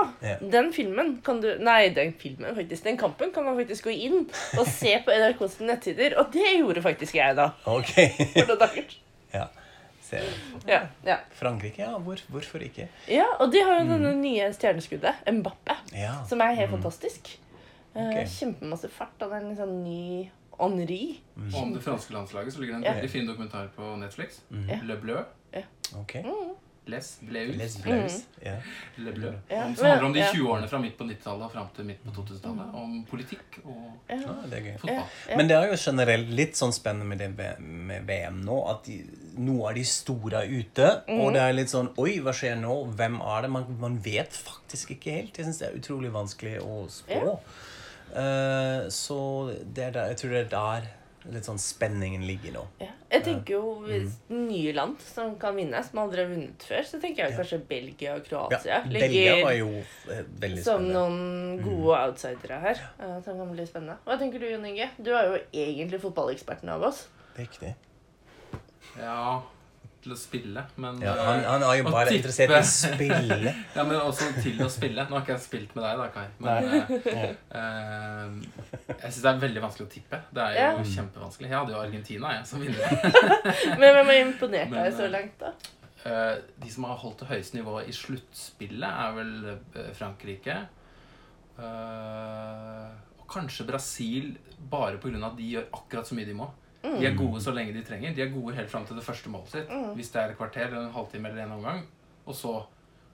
Den 0.51 0.73
filmen 0.73 1.21
kan 1.25 1.41
du 1.41 1.57
Nei, 1.59 1.89
den 1.91 2.13
filmen, 2.15 2.55
faktisk. 2.57 2.85
Den 2.85 2.97
kampen 2.97 3.33
kan 3.35 3.45
man 3.45 3.57
faktisk 3.59 3.85
gå 3.85 3.91
inn 3.91 4.27
og 4.59 4.67
se 4.67 5.03
på 5.05 5.11
NRKs 5.21 5.61
nettsider. 5.61 6.17
Og 6.19 6.33
det 6.33 6.47
gjorde 6.59 6.83
faktisk 6.83 7.15
jeg, 7.15 7.37
da. 7.37 7.51
Okay. 7.67 8.09
Ok. 8.09 8.33
For 8.33 8.47
noen 8.47 8.59
dager. 8.59 8.85
ja. 9.35 9.47
Se. 10.13 10.21
Ja, 10.69 10.83
ja. 11.07 11.17
Frankrike, 11.39 11.81
ja. 11.87 11.95
Hvor, 11.99 12.21
hvorfor 12.29 12.61
ikke? 12.67 12.89
ja, 13.09 13.25
og 13.41 13.51
de 13.53 13.63
har 13.65 13.79
jo 13.81 13.85
Mm. 13.87 13.93
denne 13.97 14.13
nye 14.21 14.51
stjerneskuddet, 14.53 15.15
Mbappe, 15.33 15.77
Ja. 15.97 16.19
som 16.29 16.41
er 16.45 16.53
helt 16.59 16.71
fantastisk. 16.71 17.39
Okay. 17.95 18.23
Ok. 18.23 18.29
Kjempemasse 18.29 18.89
fart, 18.93 19.17
og 19.21 19.31
det 19.33 19.39
er 19.43 19.47
en 19.51 19.57
sånn 19.57 19.83
ny 19.85 20.31
Henri. 20.61 21.21
Mm. 21.37 21.55
om 21.55 21.73
det 21.75 21.83
franske 21.83 22.13
landslaget 22.15 22.53
så 22.55 22.61
ligger 22.61 22.75
det 22.77 22.85
en 22.85 22.85
Ja. 22.85 22.93
veldig 23.01 23.11
fin 23.11 23.27
dokumentar 23.27 23.69
på 23.77 23.97
Netflix. 23.99 24.41
Ja. 24.69 24.79
Le 24.85 24.97
Bleu. 24.97 25.25
Ok. 26.01 26.15
Les 26.91 27.09
Bleus. 27.23 27.57
Les 27.57 27.75
Bleus. 27.85 28.15
Ja. 28.43 28.57
Le 28.99 29.13
Bleu. 29.15 29.33
Ja. 29.49 29.69
Som 29.77 29.87
handler 29.87 30.05
om 30.09 30.13
de 30.17 30.23
20 30.33 30.49
årene 30.51 30.67
fra 30.69 30.81
midt 30.83 30.97
på 30.99 31.05
90-tallet 31.07 31.45
og 31.47 31.53
fram 31.53 31.69
til 31.77 31.87
midt 31.87 32.01
på 32.03 32.11
2000-tallet. 32.17 32.73
Om 32.75 32.97
politikk 33.07 33.61
og 33.63 34.11
Ah, 34.11 34.41
det 34.51 34.59
er 34.59 34.65
gøy. 34.67 34.73
fotball. 34.81 35.13
Ja. 35.29 35.37
Men 35.39 35.49
det 35.53 35.57
er 35.61 35.69
jo 35.71 35.77
generelt 35.79 36.33
litt 36.35 36.59
sånn 36.59 36.75
spennende 36.75 37.07
med, 37.07 37.23
det, 37.23 37.53
med 37.63 38.03
VM 38.09 38.41
nå, 38.43 38.57
at 38.73 38.83
de, 38.91 38.97
noe 39.39 39.69
av 39.71 39.79
de 39.79 39.85
store 39.87 40.43
er 40.43 40.51
ute, 40.59 40.89
og 41.21 41.31
det 41.37 41.45
er 41.45 41.55
litt 41.55 41.71
sånn 41.71 41.93
Oi, 42.03 42.17
hva 42.25 42.35
skjer 42.35 42.59
nå? 42.59 42.75
Hvem 42.99 43.21
er 43.23 43.47
det? 43.47 43.53
Man, 43.55 43.69
man 43.79 44.01
vet 44.03 44.35
faktisk 44.43 44.91
ikke 44.97 45.15
helt. 45.21 45.39
Jeg 45.39 45.47
syns 45.47 45.63
det 45.63 45.69
er 45.71 45.79
utrolig 45.79 46.11
vanskelig 46.19 46.57
å 46.67 46.83
spå. 46.91 47.37
Eh, 48.13 48.89
så 48.93 49.21
det 49.63 49.87
er 49.87 49.95
der, 49.95 50.11
jeg 50.13 50.19
tror 50.21 50.35
det 50.35 50.43
er 50.43 50.51
der 50.57 50.91
litt 51.31 51.47
sånn 51.47 51.59
spenningen 51.63 52.25
ligger 52.27 52.55
nå. 52.57 52.63
Ja. 52.83 52.89
Jeg 53.13 53.25
tenker 53.27 53.55
jo 53.55 53.73
hvis 53.85 54.17
nye 54.33 54.73
land 54.75 54.99
som 55.05 55.35
kan 55.39 55.55
vinne, 55.55 55.79
som 55.85 56.01
aldri 56.03 56.25
har 56.25 56.31
vunnet 56.33 56.65
før, 56.67 56.83
så 56.89 56.99
tenker 57.03 57.29
jeg 57.29 57.37
kanskje 57.39 57.59
Belgia 57.69 58.17
og 58.17 58.25
Ja, 58.25 58.49
Kroatia 58.49 58.81
Belgia 58.89 59.37
var 59.45 59.53
jo 59.55 59.69
veldig 59.69 60.65
spennende. 60.65 60.65
som 60.65 60.89
noen 60.89 61.63
gode 61.63 62.01
outsidere 62.09 62.59
her. 62.65 62.83
Ja. 62.99 63.21
som 63.23 63.39
kan 63.39 63.53
bli 63.55 63.67
spennende. 63.69 63.99
Hva 64.07 64.19
tenker 64.19 64.43
du, 64.43 64.49
Jon 64.51 64.65
Inge? 64.67 64.91
Du 64.99 65.13
er 65.15 65.29
jo 65.31 65.41
egentlig 65.53 66.01
fotballeksperten 66.03 66.73
av 66.73 66.83
oss. 66.91 67.07
Riktig. 67.37 67.75
Ja, 68.99 69.43
til 70.03 70.13
å 70.15 70.17
spille, 70.19 70.63
men 70.83 70.99
Ja, 71.03 71.13
eh, 71.15 71.25
han, 71.29 71.41
han 71.47 71.63
er 71.67 71.77
jo 71.79 71.85
bare 71.87 72.09
tippe- 72.11 72.19
interessert 72.19 72.51
i 72.51 72.57
å 72.59 72.63
spille. 72.67 73.53
Ja, 73.77 73.85
men 73.87 73.97
også 74.01 74.29
til 74.43 74.59
å 74.65 74.69
spille. 74.73 75.05
Nå 75.09 75.15
har 75.17 75.23
ikke 75.25 75.37
jeg 75.37 75.45
spilt 75.45 75.77
med 75.79 75.85
deg, 75.87 76.01
da, 76.01 76.09
Kai. 76.15 76.27
Men 76.43 76.75
eh, 76.81 77.35
eh, 77.61 78.35
jeg 78.91 79.13
syns 79.13 79.21
det 79.23 79.31
er 79.33 79.43
veldig 79.45 79.63
vanskelig 79.67 79.87
å 79.87 79.93
tippe. 79.95 80.21
Det 80.35 80.43
er 80.49 80.57
jo 80.59 80.65
Ja. 80.65 80.89
kjempevanskelig. 80.97 81.49
Jeg 81.53 81.59
hadde 81.59 81.77
jo 81.77 81.81
Argentina 81.85 82.35
jeg, 82.37 82.47
som 82.51 82.65
vinner. 82.65 82.97
Men 83.81 83.87
hvem 83.99 84.13
har 84.13 84.21
imponert 84.25 84.75
deg 84.75 84.93
så 84.99 85.09
langt, 85.13 85.39
da? 85.43 85.55
Uh, 86.03 86.35
de 86.59 86.71
som 86.75 86.83
har 86.91 86.97
holdt 86.99 87.21
det 87.23 87.29
høyeste 87.31 87.55
nivået 87.61 87.87
i 87.87 87.93
sluttspillet, 87.95 88.89
er 88.91 89.13
vel 89.15 89.93
Frankrike. 89.95 90.57
Uh, 91.61 92.89
og 93.23 93.27
kanskje 93.31 93.67
Brasil, 93.69 94.33
bare 94.73 94.99
pga. 94.99 95.15
at 95.29 95.37
de 95.39 95.51
gjør 95.55 95.69
akkurat 95.79 96.09
så 96.09 96.17
mye 96.19 96.27
de 96.29 96.35
må. 96.37 96.49
De 96.83 97.07
er 97.07 97.15
gode 97.17 97.41
så 97.45 97.53
lenge 97.55 97.73
de 97.77 97.83
trenger. 97.87 98.15
De 98.17 98.23
er 98.25 98.31
gode 98.35 98.55
helt 98.57 98.71
fram 98.71 98.85
til 98.89 98.97
det 98.99 99.05
første 99.07 99.31
målet 99.31 99.49
sitt. 99.55 99.69
Hvis 99.97 100.11
det 100.15 100.23
er 100.23 100.31
et 100.33 100.39
kvarter 100.39 100.67
eller 100.69 100.87
en 100.89 100.95
halvtime 100.97 101.29
eller 101.31 101.45
en 101.47 101.53
omgang. 101.59 101.85
Og 102.27 102.35
så 102.35 102.57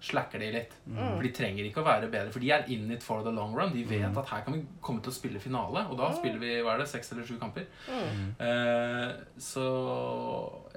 slacker 0.00 0.38
de 0.38 0.48
litt. 0.54 0.74
For 0.94 1.22
de 1.26 1.30
trenger 1.34 1.66
ikke 1.66 1.82
å 1.82 1.86
være 1.86 2.08
bedre. 2.12 2.30
For 2.32 2.40
de 2.40 2.50
er 2.54 2.68
in 2.70 2.90
it 2.94 3.02
for 3.02 3.22
the 3.26 3.32
long 3.34 3.54
run. 3.58 3.72
De 3.74 3.82
vet 3.84 4.06
at 4.22 4.28
her 4.32 4.44
kan 4.46 4.54
vi 4.54 4.62
komme 4.80 5.02
til 5.02 5.10
å 5.10 5.16
spille 5.16 5.40
finale. 5.42 5.82
Og 5.90 5.98
da 5.98 6.12
spiller 6.14 6.38
vi 6.42 6.52
hva 6.62 6.76
er 6.76 6.84
det, 6.84 6.88
seks 6.92 7.12
eller 7.12 7.26
sju 7.26 7.34
kamper. 7.40 7.66
Eh, 7.90 9.08
så 9.42 9.64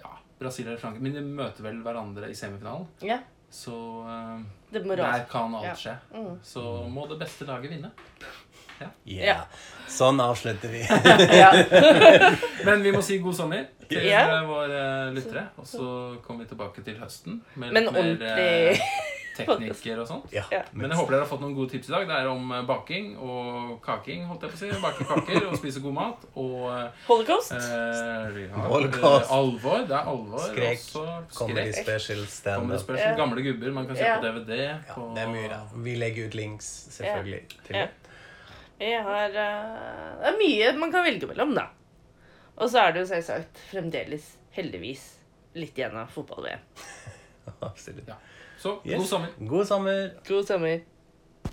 ja, 0.01 0.15
Brasil 0.41 0.67
eller 0.67 0.82
Frankrike. 0.82 1.06
Men 1.06 1.19
de 1.19 1.21
møter 1.41 1.67
vel 1.67 1.84
hverandre 1.86 2.32
i 2.32 2.38
semifinalen. 2.38 2.88
Ja, 3.06 3.19
Så 3.51 3.75
eh, 4.08 4.41
det 4.71 4.84
der 4.88 5.25
kan 5.30 5.54
alt 5.60 5.77
skje. 5.80 5.97
Mm. 6.15 6.39
Så 6.43 6.63
må 6.89 7.06
det 7.12 7.19
beste 7.21 7.45
laget 7.45 7.71
vinne. 7.75 7.91
Yeah. 9.06 9.28
Ja. 9.28 9.38
Sånn 9.91 10.20
avslutter 10.24 10.70
vi. 10.72 10.82
Men 12.67 12.84
vi 12.84 12.91
må 12.96 13.02
si 13.06 13.17
god 13.24 13.36
sommer 13.36 13.65
til 13.91 14.06
Ja. 14.08 14.22
eh, 14.39 14.46
våre 14.48 14.84
lyttere. 15.15 15.48
Og 15.60 15.67
så 15.67 15.88
kommer 16.26 16.46
vi 16.46 16.50
tilbake 16.54 16.84
til 16.86 17.00
høsten 17.02 17.41
med 17.56 17.74
Men 17.74 17.84
litt 17.89 17.94
mer 17.94 18.38
eh, 18.39 18.78
teknikker 19.38 20.00
og 20.04 20.08
sånt. 20.08 20.32
Ja, 20.36 20.44
Ja. 20.52 20.62
Men 20.72 20.89
jeg 20.91 20.98
håper 21.00 21.12
dere 21.15 21.24
har 21.26 21.30
fått 21.30 21.41
noen 21.44 21.56
gode 21.56 21.72
tips 21.74 21.89
i 21.89 21.94
dag. 21.96 22.08
Det 22.08 22.15
er 22.22 22.28
om 22.32 22.52
eh, 22.56 22.62
baking 22.67 23.13
og 23.20 23.78
kaking. 23.84 24.26
holdt 24.30 24.44
jeg 24.48 24.52
på 24.54 24.60
å 24.60 24.62
si. 24.62 24.82
Bake 24.86 25.08
kaker 25.12 25.48
og 25.50 25.58
spise 25.60 25.84
god 25.84 25.96
mat. 25.98 26.26
Og 26.36 26.67
eh, 26.72 27.06
Holocaust. 27.08 27.52
vi 28.36 28.48
har, 28.52 28.67
Holocaust. 28.72 29.28
eh, 29.28 29.38
alvor. 29.38 29.86
Det 29.88 29.98
er 30.00 30.12
alvor. 30.15 30.46
Skrek. 30.48 30.86
Comedy 31.36 31.72
special 31.76 32.26
standup. 32.32 32.80
special. 32.84 33.15
Gamle 33.20 33.44
gubber 33.50 33.72
man 33.76 33.88
kan 33.91 33.96
se 34.00 34.04
Ja. 34.08 34.20
på 34.20 34.28
DVD. 34.28 34.62
Ja, 34.88 35.00
det 35.15 35.26
er 35.26 35.34
mye, 35.36 35.50
da. 35.52 35.60
Vi 35.76 35.96
legger 36.00 36.28
ut 36.32 36.36
links, 36.36 36.72
selvfølgelig, 36.96 37.44
til 37.67 37.76
Ja. 37.76 37.82
det. 37.88 37.89
Jeg 38.82 39.04
har 39.06 39.30
uh, 39.30 40.22
Det 40.22 40.32
er 40.32 40.38
mye 40.39 40.72
man 40.82 40.91
kan 40.94 41.06
velge 41.06 41.28
mellom, 41.30 41.52
da. 41.58 41.67
Og 42.58 42.70
så 42.70 42.82
er 42.88 42.96
det 42.96 43.04
jo 43.04 43.10
selvsagt 43.12 43.60
fremdeles, 43.72 44.26
heldigvis, 44.58 45.04
litt 45.58 45.78
igjen 45.78 45.96
av 46.02 46.10
fotball-VM. 46.13 46.63
Absolutt. 47.70 48.08
Ja. 48.10 48.17
Så 48.62 48.76
Yes. 48.86 48.98
god 49.00 49.08
sommer. 49.10 49.30
God 49.54 49.67
sommer. 49.70 50.02
God 50.28 50.46
sommer. 50.50 50.82